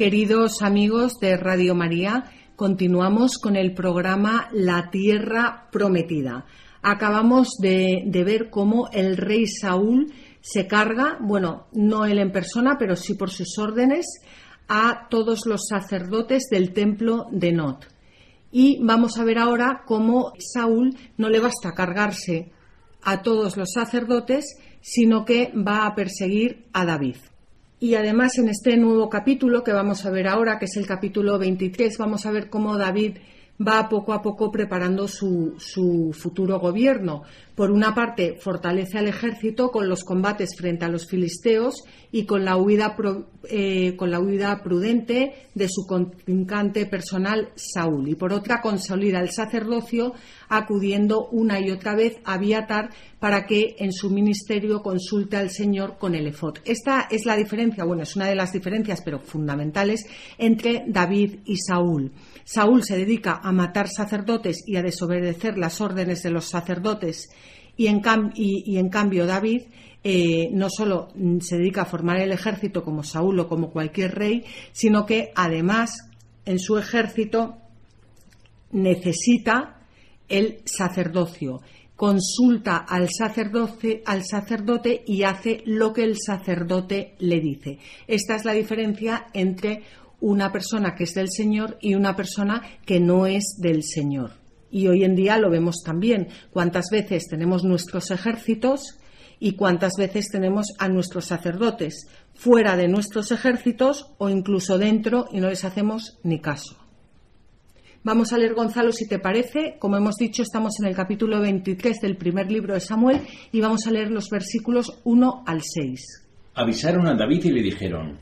[0.03, 2.25] Queridos amigos de Radio María,
[2.57, 6.45] continuamos con el programa La Tierra Prometida.
[6.81, 12.97] Acabamos de, ver cómo el rey Saúl se carga, bueno, no él en persona, pero
[12.97, 14.05] sí por sus órdenes,
[14.67, 17.85] a todos los sacerdotes del templo de Not.
[18.51, 22.51] Y vamos a ver ahora cómo Saúl no le basta cargarse
[23.03, 27.15] a todos los sacerdotes, sino que va a perseguir a David.
[27.83, 31.37] Y además en este nuevo capítulo que vamos a ver ahora, que es el capítulo
[31.37, 33.17] 23, vamos a ver cómo David
[33.59, 37.23] va poco a poco preparando su, su, futuro gobierno.
[37.55, 42.43] Por una parte, fortalece al ejército con los combates frente a los filisteos y con
[42.45, 42.95] la huida,
[43.43, 48.09] eh, con la huida prudente de su contrincante personal Saúl.
[48.09, 50.13] Y por otra, consolida el sacerdocio
[50.49, 52.89] acudiendo una y otra vez a Viatar
[53.19, 56.57] para que en su ministerio consulte al Señor con el efod.
[56.65, 60.05] Esta es la diferencia, bueno, es una de las diferencias, pero fundamentales,
[60.39, 62.11] entre David y Saúl.
[62.43, 67.29] Saúl se dedica a matar sacerdotes y a desobedecer las órdenes de los sacerdotes
[67.75, 68.01] y en,
[68.89, 69.63] cambio David
[70.03, 74.43] eh, no solo se dedica a formar el ejército como Saúl o como cualquier rey,
[74.71, 76.09] sino que además
[76.45, 77.57] en su ejército
[78.71, 79.79] necesita
[80.27, 81.61] el sacerdocio
[81.95, 87.79] consulta al sacerdote, al sacerdote y hace lo que el sacerdote le dice.
[88.07, 89.83] Esta es la diferencia entre
[90.23, 94.31] una persona que es del Señor y una persona que no es del Señor.
[94.71, 96.29] Y hoy en día lo vemos también.
[96.49, 98.99] ¿Cuántas veces tenemos nuestros ejércitos
[99.37, 105.41] y cuántas veces tenemos a nuestros sacerdotes fuera de nuestros ejércitos o incluso dentro y
[105.41, 106.77] no les hacemos ni caso?
[108.05, 109.75] Vamos a leer, Gonzalo, si te parece.
[109.77, 113.19] Como hemos dicho, estamos en el capítulo 23 del primer libro de Samuel
[113.51, 116.27] y vamos a leer los versículos 1 al 6.
[116.55, 118.19] Avisaron a David y le dijeron,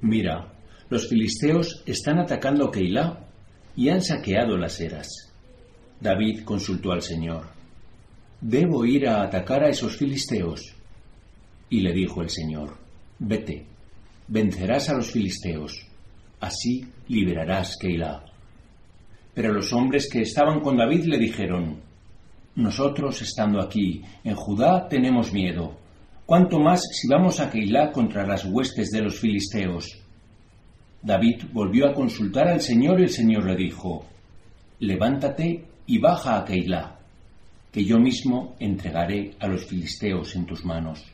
[0.00, 0.52] mira,
[0.92, 3.18] los filisteos están atacando Keilah
[3.74, 5.08] y han saqueado las eras.
[5.98, 7.46] David consultó al Señor.
[8.42, 10.74] ¿Debo ir a atacar a esos filisteos?
[11.70, 12.76] Y le dijo el Señor,
[13.18, 13.64] vete,
[14.28, 15.80] vencerás a los filisteos,
[16.40, 18.26] así liberarás Keilah.
[19.32, 21.80] Pero los hombres que estaban con David le dijeron,
[22.56, 25.74] nosotros estando aquí, en Judá, tenemos miedo.
[26.26, 30.01] ¿Cuánto más si vamos a Keilah contra las huestes de los filisteos?
[31.02, 34.06] David volvió a consultar al Señor y el Señor le dijo,
[34.78, 36.98] Levántate y baja a Keilah,
[37.72, 41.04] que yo mismo entregaré a los filisteos en tus manos.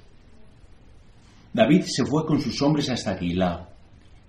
[1.53, 3.69] David se fue con sus hombres hasta Aquilá,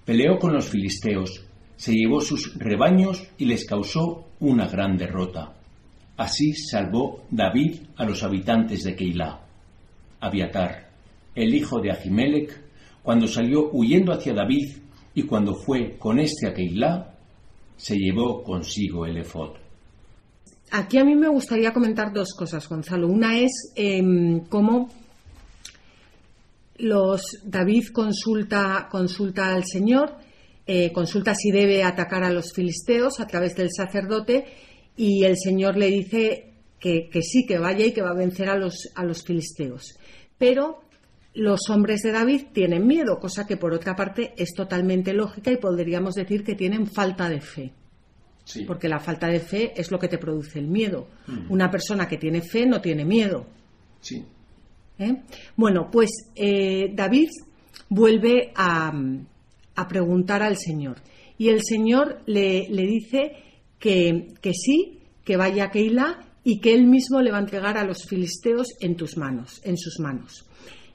[0.06, 1.46] peleó con los filisteos,
[1.76, 5.54] se llevó sus rebaños y les causó una gran derrota.
[6.16, 9.42] Así salvó David a los habitantes de Keilah.
[10.22, 10.90] Abiatar,
[11.36, 12.62] el hijo de Ahimelech,
[13.04, 14.78] cuando salió huyendo hacia David
[15.20, 17.14] y cuando fue con este a Keilah,
[17.76, 19.58] se llevó consigo el efod.
[20.72, 23.08] Aquí a mí me gustaría comentar dos cosas, Gonzalo.
[23.08, 24.90] Una es em, cómo
[26.78, 30.16] los David consulta, consulta al Señor,
[30.66, 34.46] eh, consulta si debe atacar a los filisteos a través del sacerdote
[34.96, 38.50] y el Señor le dice que, que sí, que vaya y que va a vencer
[38.50, 39.98] a los, a los filisteos.
[40.38, 40.82] Pero
[41.34, 45.58] los hombres de David tienen miedo, cosa que por otra parte es totalmente lógica y
[45.58, 47.74] podríamos decir que tienen falta de fe.
[48.66, 51.08] Porque la falta de fe es lo que te produce el miedo.
[51.28, 51.52] Mm.
[51.52, 53.46] Una persona que tiene fe no tiene miedo.
[54.02, 54.26] Sí.
[54.98, 55.22] ¿Eh?
[55.56, 57.30] Bueno, pues eh, David
[57.90, 58.92] vuelve a,
[59.88, 60.98] preguntar al Señor.
[61.38, 63.32] Y el Señor le, dice
[63.78, 67.78] que, que, sí, que vaya a Keila y que él mismo le va a entregar
[67.78, 70.49] a los filisteos en tus manos, en sus manos.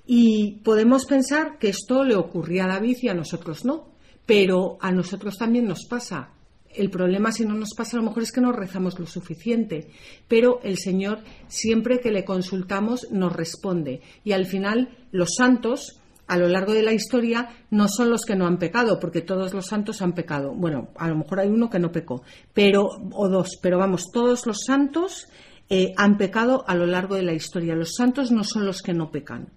[0.07, 3.89] Y podemos pensar que esto le ocurría a David y a nosotros no,
[4.27, 6.31] pero a nosotros también nos pasa.
[6.75, 9.93] El problema, si no nos pasa, a lo mejor es que no rezamos lo suficiente,
[10.29, 14.03] pero el Señor, siempre que le consultamos, nos responde.
[14.25, 18.35] Y al final, los santos, a lo largo de la historia, no son los que
[18.35, 20.53] no han pecado, porque todos los santos han pecado.
[20.53, 24.45] Bueno, a lo mejor hay uno que no pecó, pero, o dos, pero vamos, todos
[24.45, 25.29] los santos
[25.71, 27.77] eh, han pecado a lo largo de la historia.
[27.77, 29.49] Los santos no son los que no pecan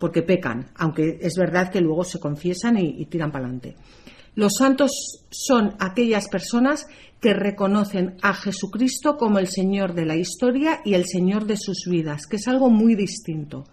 [0.00, 3.76] porque pecan, aunque es verdad que luego se confiesan y, tiran para adelante.
[4.34, 6.86] Los santos son aquellas personas
[7.20, 11.84] que reconocen a Jesucristo como el Señor de la historia y el Señor de sus
[11.84, 13.64] vidas, que es algo muy distinto.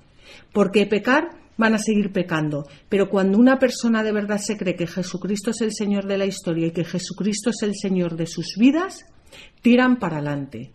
[0.52, 4.86] Porque pecar van a seguir pecando, pero cuando una persona de verdad se cree que
[4.86, 8.56] Jesucristo es el Señor de la historia y que Jesucristo es el Señor de sus
[8.58, 9.06] vidas,
[9.62, 10.74] tiran para adelante.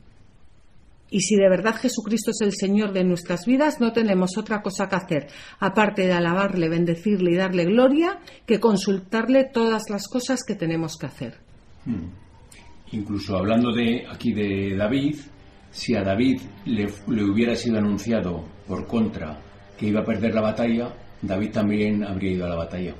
[1.12, 4.88] Y si de verdad Jesucristo es el Señor de nuestras vidas, no tenemos otra cosa
[4.88, 5.26] que hacer,
[5.60, 11.06] aparte de alabarle, bendecirle y darle gloria, que consultarle todas las cosas que tenemos que
[11.06, 11.34] hacer.
[11.84, 12.08] Hmm.
[12.92, 15.16] Incluso hablando de aquí de David,
[15.70, 19.38] si a David le, le hubiera sido anunciado por contra
[19.76, 22.94] que iba a perder la batalla, David también habría ido a la batalla.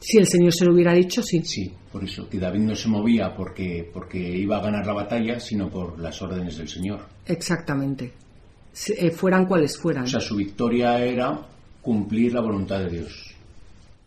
[0.00, 1.42] Si el Señor se lo hubiera dicho, sí.
[1.44, 5.38] Sí, por eso, que David no se movía porque, porque iba a ganar la batalla,
[5.38, 7.11] sino por las órdenes del Señor.
[7.26, 8.12] Exactamente.
[8.96, 10.04] Eh, fueran cuales fueran.
[10.04, 11.38] O sea, su victoria era
[11.80, 13.34] cumplir la voluntad de Dios.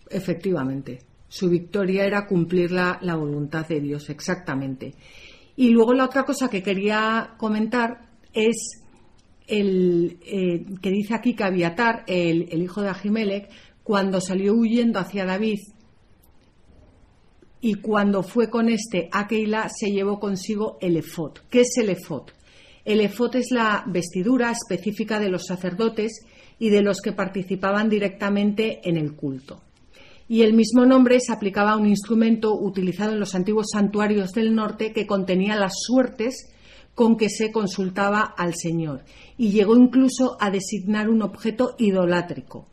[0.09, 1.01] Efectivamente.
[1.27, 4.93] Su victoria era cumplir la, voluntad de Dios, exactamente.
[5.55, 8.81] Y luego la otra cosa que quería comentar es
[9.47, 13.49] el eh, que dice aquí que Abiatar, el, el hijo de Ahimelech,
[13.83, 15.59] cuando salió huyendo hacia David
[17.61, 21.39] y cuando fue con este a Keila se llevó consigo el efod.
[21.49, 22.29] ¿Qué es el efod?
[22.85, 26.25] El efod es la vestidura específica de los sacerdotes
[26.59, 29.61] y de los que participaban directamente en el culto.
[30.27, 34.55] Y el mismo nombre se aplicaba a un instrumento utilizado en los antiguos santuarios del
[34.55, 36.51] norte que contenía las suertes
[36.93, 39.03] con que se consultaba al Señor
[39.37, 42.69] y llegó incluso a designar un objeto idolátrico.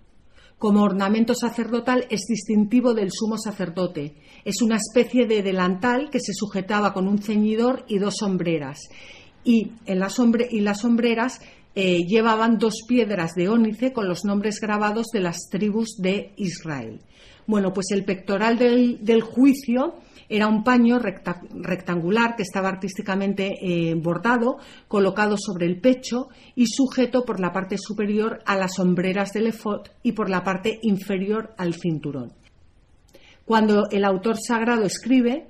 [0.58, 6.32] Como ornamento sacerdotal es distintivo del sumo sacerdote es una especie de delantal que se
[6.32, 8.78] sujetaba con un ceñidor y dos sombreras.
[9.44, 11.40] Y, en las, sombreras
[11.74, 17.00] eh, llevaban dos piedras de ónice con los nombres grabados de las tribus de Israel.
[17.46, 19.94] Bueno, pues el pectoral del, juicio
[20.28, 27.24] era un paño rectangular que estaba artísticamente eh, bordado, colocado sobre el pecho y sujeto
[27.24, 31.74] por la parte superior a las sombreras del efod y por la parte inferior al
[31.74, 32.32] cinturón.
[33.44, 35.48] Cuando el autor sagrado escribe,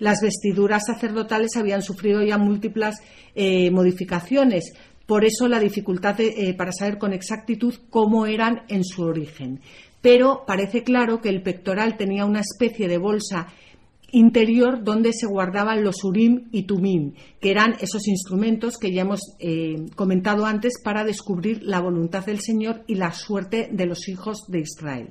[0.00, 2.96] las vestiduras sacerdotales habían sufrido ya múltiples
[3.34, 4.72] eh, modificaciones.
[5.06, 9.60] Por eso la dificultad eh, para saber con exactitud cómo eran en su origen.
[10.00, 13.48] Pero parece claro que el pectoral tenía una especie de bolsa
[14.12, 19.20] interior donde se guardaban los urim y tumim, que eran esos instrumentos que ya hemos
[19.38, 24.46] eh, comentado antes para descubrir la voluntad del Señor y la suerte de los hijos
[24.48, 25.10] de Israel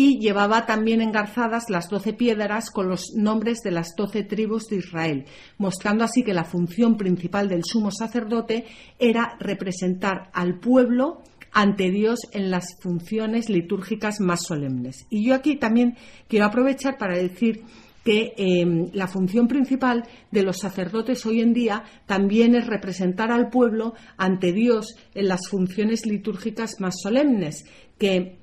[0.00, 4.76] y llevaba también engarzadas las doce piedras con los nombres de las doce tribus de
[4.76, 5.24] Israel,
[5.58, 8.64] mostrando así que la función principal del sumo sacerdote
[9.00, 15.04] era representar al pueblo ante Dios en las funciones litúrgicas más solemnes.
[15.10, 15.96] Y yo aquí también
[16.28, 17.64] quiero aprovechar para decir
[18.04, 23.50] que em, la función principal de los sacerdotes hoy en día también es representar al
[23.50, 27.64] pueblo ante Dios en las funciones litúrgicas más solemnes,
[27.98, 28.37] que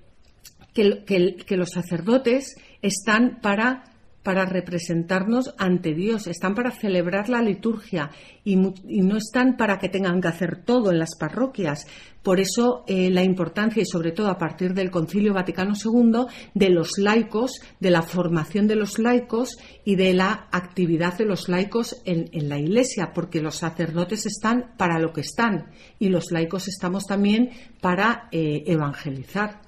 [0.75, 3.95] que los sacerdotes están para
[4.25, 8.09] para representarnos ante Dios, están para celebrar la liturgia
[8.43, 11.85] y, no están para que tengan que hacer todo en las parroquias.
[12.23, 16.69] Por eso eh, la importancia, y sobre todo a partir del Concilio Vaticano II, de
[16.71, 22.01] los laicos, de la formación de los laicos y de la actividad de los laicos
[22.03, 25.67] en, la Iglesia, porque los sacerdotes están para lo que están
[25.99, 29.64] y los laicos estamos también para eh, evangelizar.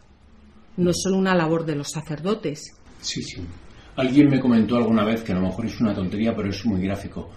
[0.78, 2.74] No es solo una labor de los sacerdotes.
[3.02, 3.42] Sí, sí.
[3.96, 6.82] Alguien me comentó alguna vez, que a lo mejor es una tontería, pero es muy
[6.82, 7.32] gráfico,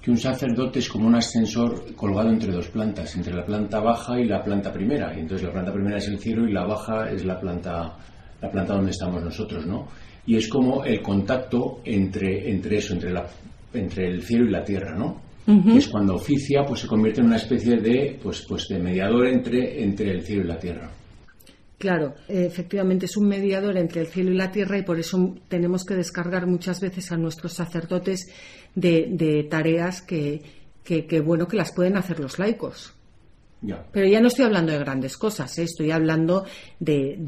[0.00, 4.18] que un sacerdote es como un ascensor colgado entre dos plantas, entre la planta baja
[4.18, 5.14] y la planta primera.
[5.14, 7.96] Y entonces la planta primera es el cielo y la baja es la planta,
[8.40, 9.88] la planta donde estamos nosotros, ¿no?
[10.26, 13.26] Y es como el contacto entre, entre eso, entre, la,
[13.74, 15.26] entre el cielo y la tierra, ¿no?
[15.46, 19.80] es cuando oficia, pues se convierte en una especie de, pues, pues de mediador entre,
[19.80, 20.90] entre el cielo y la tierra.
[21.78, 25.84] Claro, efectivamente es un mediador entre el cielo y la tierra y por eso tenemos
[25.84, 28.30] que descargar muchas veces a nuestros sacerdotes
[28.74, 30.42] de, tareas que,
[31.22, 32.94] bueno, que las pueden hacer los laicos.
[33.92, 35.64] Pero ya no estoy hablando de grandes cosas, ¿eh?
[35.64, 36.46] estoy hablando
[36.78, 37.18] de,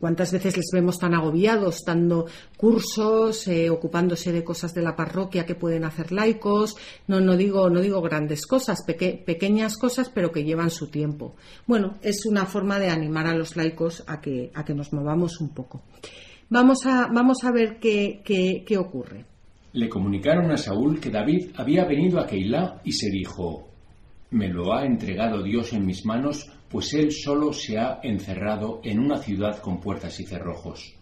[0.00, 2.24] ¿Cuántas veces les vemos tan agobiados, dando
[2.56, 6.76] cursos, eh, ocupándose de cosas de la parroquia que pueden hacer laicos?
[7.06, 11.36] No, no digo, no digo grandes cosas, pequeñas cosas, pero que llevan su tiempo.
[11.66, 15.38] Bueno, es una forma de animar a los laicos a que, a que nos movamos
[15.38, 15.82] un poco.
[16.48, 19.26] Vamos a, vamos a ver qué, qué ocurre.
[19.74, 23.68] Le comunicaron a Saúl que David había venido a Keilah y se dijo,
[24.30, 29.00] me lo ha entregado Dios en mis manos pues él solo se ha encerrado en
[29.00, 30.94] una ciudad con puertas y cerrojos.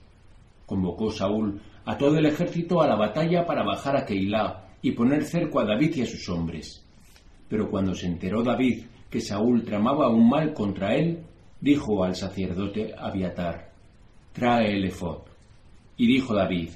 [0.64, 5.24] Convocó Saúl a todo el ejército a la batalla para bajar a Keilah y poner
[5.24, 6.84] cerco a David y a sus hombres.
[7.48, 11.22] Pero cuando se enteró David que Saúl tramaba un mal contra él,
[11.60, 13.72] dijo al sacerdote Abiatar,
[14.32, 15.20] trae el efod.
[15.98, 16.70] Y dijo David,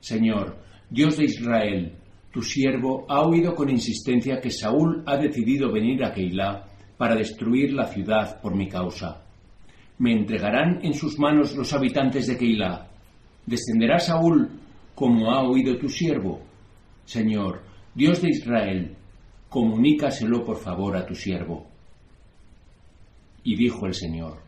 [0.00, 0.56] Señor,
[0.90, 1.92] Dios de Israel,
[2.32, 6.71] tu siervo ha oído con insistencia que Saúl ha decidido venir a Keilah
[7.02, 9.24] para destruir la ciudad por mi causa.
[9.98, 12.86] Me entregarán en sus manos los habitantes de Keilah.
[13.44, 14.48] ¿Descenderá Saúl
[14.94, 16.40] como ha oído tu siervo?
[17.04, 18.96] Señor, Dios de Israel,
[19.48, 21.66] comunícaselo por favor a tu siervo.
[23.42, 24.38] Y dijo el Señor,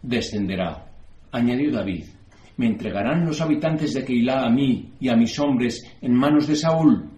[0.00, 0.92] descenderá.
[1.32, 2.04] Añadió David,
[2.56, 6.54] ¿me entregarán los habitantes de Keilah a mí y a mis hombres en manos de
[6.54, 7.10] Saúl?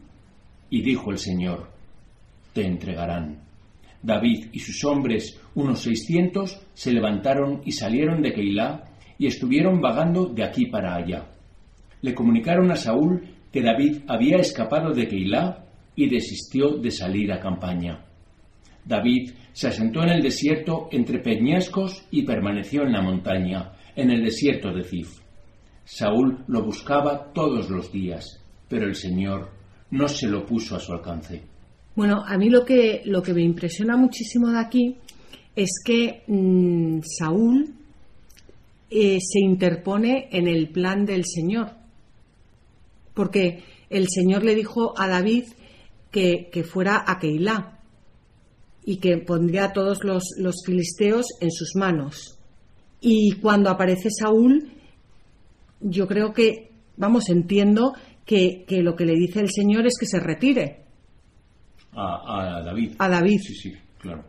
[0.71, 1.69] Y dijo el Señor,
[2.55, 3.52] te entregarán.
[4.03, 8.85] David y sus hombres, unos seiscientos, se levantaron y salieron de Keilah
[9.19, 11.29] y estuvieron vagando de aquí para allá.
[12.01, 13.23] Le comunicaron a Saúl
[13.53, 18.05] que David había escapado de Keilah y desistió de salir a campaña.
[18.85, 24.25] David se asentó en el desierto entre peñascos y permaneció en la montaña, en el
[24.25, 25.21] desierto de Zif.
[25.85, 29.51] Saúl lo buscaba todos los días, pero el Señor
[29.91, 31.52] no se lo puso a su alcance.
[31.95, 34.97] Bueno, a mí lo que, lo que me impresiona muchísimo de aquí
[35.55, 37.75] es que mm, Saúl
[38.91, 41.71] eh, se interpone en el plan del Señor.
[43.13, 45.45] Porque el Señor le dijo a David
[46.11, 47.79] que, fuera a Keilah
[48.85, 50.25] y que pondría a todos los,
[50.65, 52.39] filisteos en sus manos.
[53.03, 54.73] Y cuando aparece Saúl,
[55.81, 57.93] yo creo que, vamos, entiendo
[58.25, 60.82] que, que lo que le dice el Señor es que se retire
[61.95, 62.95] a, David.
[62.99, 63.41] A David.
[63.41, 64.25] Sí, sí, claro.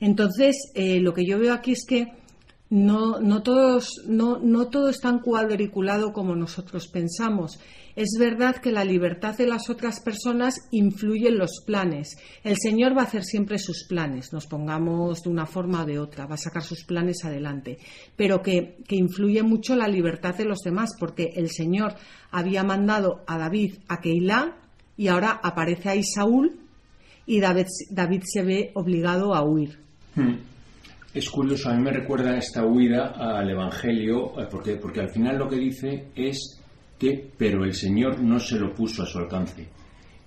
[0.00, 2.20] Entonces, eh, lo que yo veo aquí es que
[2.70, 7.58] no, no, todos, no, no todo es tan cuadriculado como nosotros pensamos.
[7.96, 12.16] Es verdad que la libertad de las otras personas influye en los planes.
[12.44, 15.98] El Señor va a hacer siempre sus planes, nos pongamos de una forma o de
[15.98, 17.78] otra, va a sacar sus planes adelante.
[18.16, 21.96] Pero que, que influye mucho la libertad de los demás, porque el Señor
[22.30, 24.56] había mandado a David a Keilah
[24.96, 26.60] y ahora aparece ahí Saúl
[27.26, 29.78] y David, David se ve obligado a huir.
[30.14, 30.36] Hmm.
[31.12, 35.38] Es curioso, a mí me recuerda esta huida al Evangelio, eh, porque, porque al final
[35.38, 36.60] lo que dice es
[36.96, 39.66] que, pero el Señor no se lo puso a su alcance.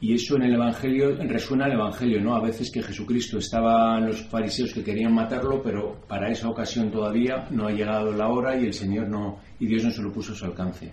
[0.02, 2.36] Y eso en el Evangelio resuena al Evangelio, ¿no?
[2.36, 6.92] A veces que Jesucristo estaba en los fariseos que querían matarlo, pero para esa ocasión
[6.92, 10.12] todavía no ha llegado la hora y el Señor no, y Dios no se lo
[10.12, 10.92] puso a su alcance,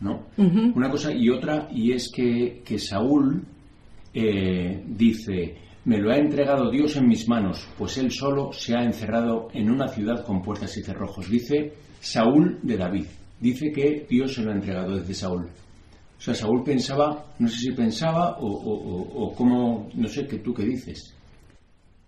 [0.00, 0.26] ¿no?
[0.36, 3.44] Una cosa y otra, y es que, que Saúl,
[4.14, 8.84] eh, dice, me lo ha entregado Dios en mis manos, pues él solo se ha
[8.84, 11.28] encerrado en una ciudad con puertas y cerrojos.
[11.28, 13.06] Dice Saúl de David.
[13.40, 15.48] Dice que Dios se lo ha entregado desde Saúl.
[16.22, 20.54] O sea, Saúl pensaba, no sé si pensaba o, o, cómo, no sé, que tú
[20.54, 21.12] qué dices.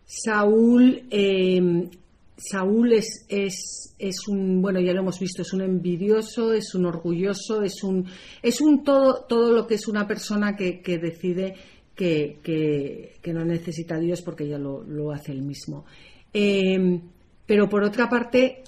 [0.05, 1.91] Saúl, em,
[2.37, 6.87] Saúl es, es, es, un, bueno, ya lo hemos visto, es un envidioso, es un
[6.87, 8.07] orgulloso, es un,
[8.41, 11.55] es un todo, todo lo que es una persona que, que decide
[11.95, 15.85] que, no necesita Dios porque ya lo, lo hace él mismo.
[16.33, 17.01] Eh,
[17.47, 18.65] pero por otra parte,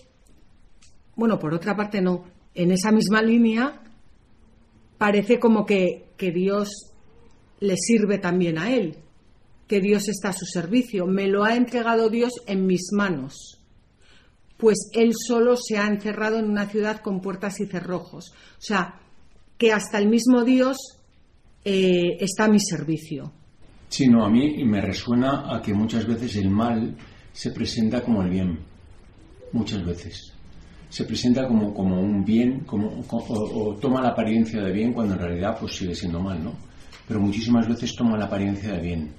[1.14, 2.24] bueno, por otra parte no,
[2.54, 3.82] en esa misma línea
[4.98, 6.70] parece como que, que Dios
[7.60, 8.98] le sirve también a él,
[9.66, 11.06] que Dios está a su servicio.
[11.06, 13.60] Me lo ha entregado Dios en mis manos.
[14.56, 18.32] Pues él solo se ha encerrado en una ciudad con puertas y cerrojos.
[18.58, 19.00] O sea,
[19.58, 20.76] que hasta el mismo Dios
[21.68, 23.32] eh, está a mi servicio.
[23.88, 26.96] Sí, no, a mí me resuena a que muchas veces el mal
[27.32, 28.60] se presenta como el bien.
[29.50, 30.32] Muchas veces.
[30.88, 35.20] Se presenta como, como un bien, como, o, toma la apariencia de bien cuando en
[35.20, 36.52] realidad pues sigue siendo mal, ¿no?
[37.08, 39.10] Pero muchísimas veces toma la apariencia de bien.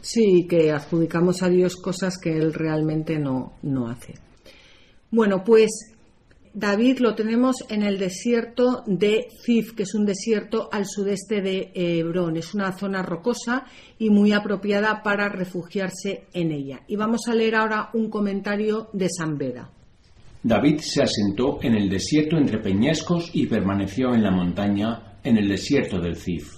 [0.00, 4.14] Sí, que adjudicamos a Dios cosas que Él realmente no, no hace.
[5.10, 5.70] Bueno, pues
[6.52, 11.70] David lo tenemos en el desierto de Zif, que es un desierto al sudeste de
[11.74, 12.36] Hebrón.
[12.36, 13.66] Es una zona rocosa
[14.00, 16.80] y muy apropiada para refugiarse en ella.
[16.88, 19.70] Y vamos a leer ahora un comentario de San Beda.
[20.42, 25.48] David se asentó en el desierto entre peñascos y permaneció en la montaña en el
[25.48, 26.56] desierto del Zif.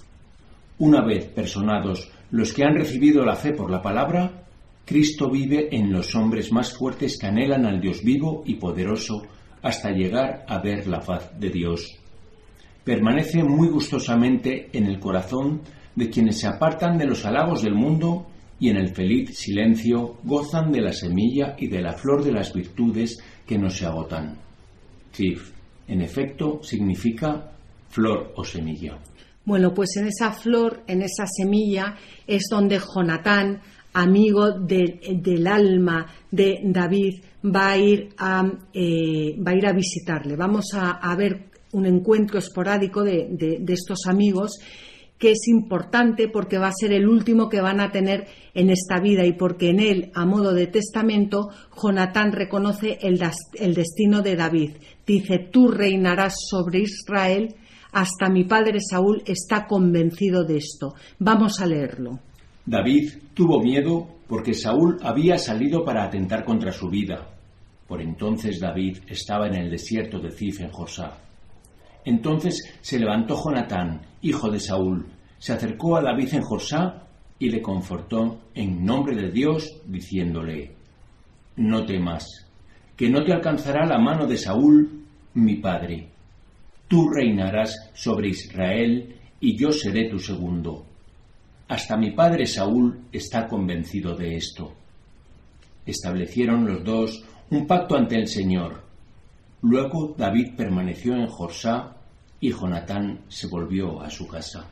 [0.78, 4.44] Una vez personados los que han recibido la fe por la palabra,
[4.86, 9.22] Cristo vive en los hombres más fuertes que anhelan al Dios vivo y poderoso
[9.62, 11.98] hasta llegar a ver la faz de Dios.
[12.84, 15.62] Permanece muy gustosamente en el corazón
[15.94, 18.26] de quienes se apartan de los halagos del mundo
[18.58, 22.52] y en el feliz silencio gozan de la semilla y de la flor de las
[22.52, 24.36] virtudes que no se agotan.
[25.10, 25.52] Tif,
[25.88, 27.52] en efecto, significa
[27.88, 28.98] flor o semilla.
[29.44, 31.96] Bueno, pues en esa flor, en esa semilla,
[32.26, 33.60] es donde Jonatán,
[33.92, 40.36] amigo del alma de David, va a ir a, eh, va a, ir a visitarle.
[40.36, 44.58] Vamos a, ver un encuentro esporádico de, estos amigos
[45.18, 48.98] que es importante porque va a ser el último que van a tener en esta
[48.98, 53.20] vida y porque en él, a modo de testamento, Jonatán reconoce el,
[53.54, 54.70] el destino de David.
[55.06, 57.54] Dice, tú reinarás sobre Israel
[57.92, 60.94] hasta mi padre Saúl está convencido de esto.
[61.18, 62.18] Vamos a leerlo.
[62.64, 67.31] David tuvo miedo porque Saúl había salido para atentar contra su vida.
[67.92, 71.12] Por entonces David estaba en el desierto de Cif en Josá.
[72.06, 75.04] Entonces se levantó Jonatán, hijo de Saúl,
[75.38, 77.06] se acercó a David en Josá
[77.38, 80.74] y le confortó en nombre de Dios, diciéndole,
[81.56, 82.24] No temas,
[82.96, 86.08] que no te alcanzará la mano de Saúl, mi padre
[86.88, 90.86] Tú reinarás sobre Israel y yo seré tu segundo.
[91.68, 94.72] Hasta mi padre Saúl está convencido de esto.
[95.84, 97.22] Establecieron los dos
[97.52, 98.80] un pacto ante el Señor.
[99.60, 101.96] Luego David permaneció en Jorsá
[102.40, 104.68] y Jonatán se volvió a su casa.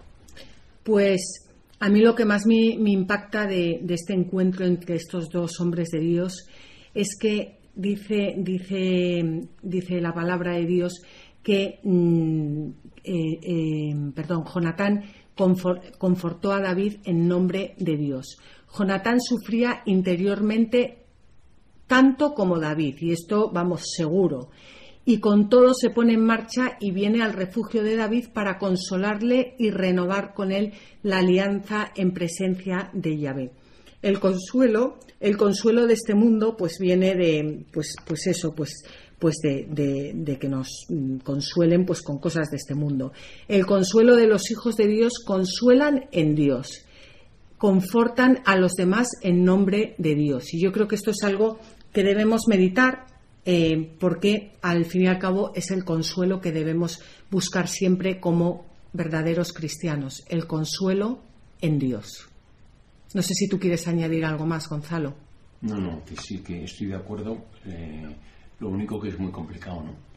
[0.82, 1.46] Pues
[1.78, 6.00] a mí lo que más me, impacta de, este encuentro entre estos dos hombres de
[6.00, 6.46] Dios
[6.94, 11.02] es que dice, dice, dice la palabra de Dios
[11.42, 12.68] que, mm,
[13.04, 15.04] eh, eh, perdón, Jonatán
[15.34, 18.38] confortó a David en nombre de Dios.
[18.76, 20.99] Jonatán sufría interiormente
[21.90, 24.50] tanto como David, y esto vamos seguro.
[25.04, 29.56] Y con todo se pone en marcha y viene al refugio de David para consolarle
[29.58, 30.72] y renovar con él
[31.02, 33.50] la alianza en presencia de Yahvé.
[34.02, 38.84] El consuelo, el consuelo de este mundo, pues viene de, pues, pues eso, pues
[39.18, 43.12] pues de, que nos mm, consuelen pues con cosas de este mundo.
[43.48, 46.86] El consuelo de los hijos de Dios consuelan en Dios,
[47.58, 50.54] confortan a los demás en nombre de Dios.
[50.54, 51.58] Y yo creo que esto es algo
[51.92, 53.06] que debemos meditar
[53.44, 58.66] eh, porque al fin y al cabo es el consuelo que debemos buscar siempre como
[58.92, 61.22] verdaderos cristianos, el consuelo
[61.60, 62.28] en Dios.
[63.14, 65.14] No sé si tú quieres añadir algo más, Gonzalo.
[65.62, 67.46] No, no, que sí, que estoy de acuerdo.
[67.66, 68.16] Eh,
[68.60, 70.10] lo único que es muy complicado, ¿no?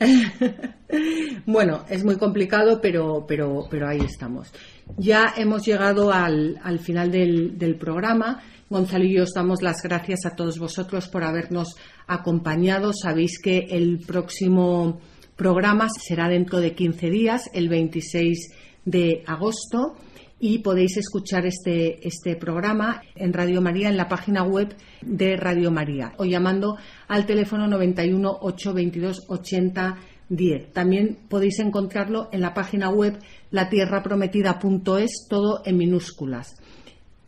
[1.46, 4.52] bueno, es muy complicado, pero, pero, pero ahí estamos.
[4.96, 8.42] Ya hemos llegado al, al final del, del, programa.
[8.70, 11.74] Gonzalo y yo os damos las gracias a todos vosotros por habernos
[12.06, 12.92] acompañado.
[12.92, 15.00] Sabéis que el próximo
[15.34, 18.54] programa será dentro de 15 días, el 26
[18.84, 19.96] de agosto
[20.38, 25.72] y podéis escuchar este, este programa en Radio María, en la página web de Radio
[25.72, 29.98] María, o llamando al teléfono 91 822 80
[30.30, 30.72] 10.
[30.72, 33.18] También podéis encontrarlo en la página web
[33.50, 36.59] latierraprometida.es, todo en minúsculas.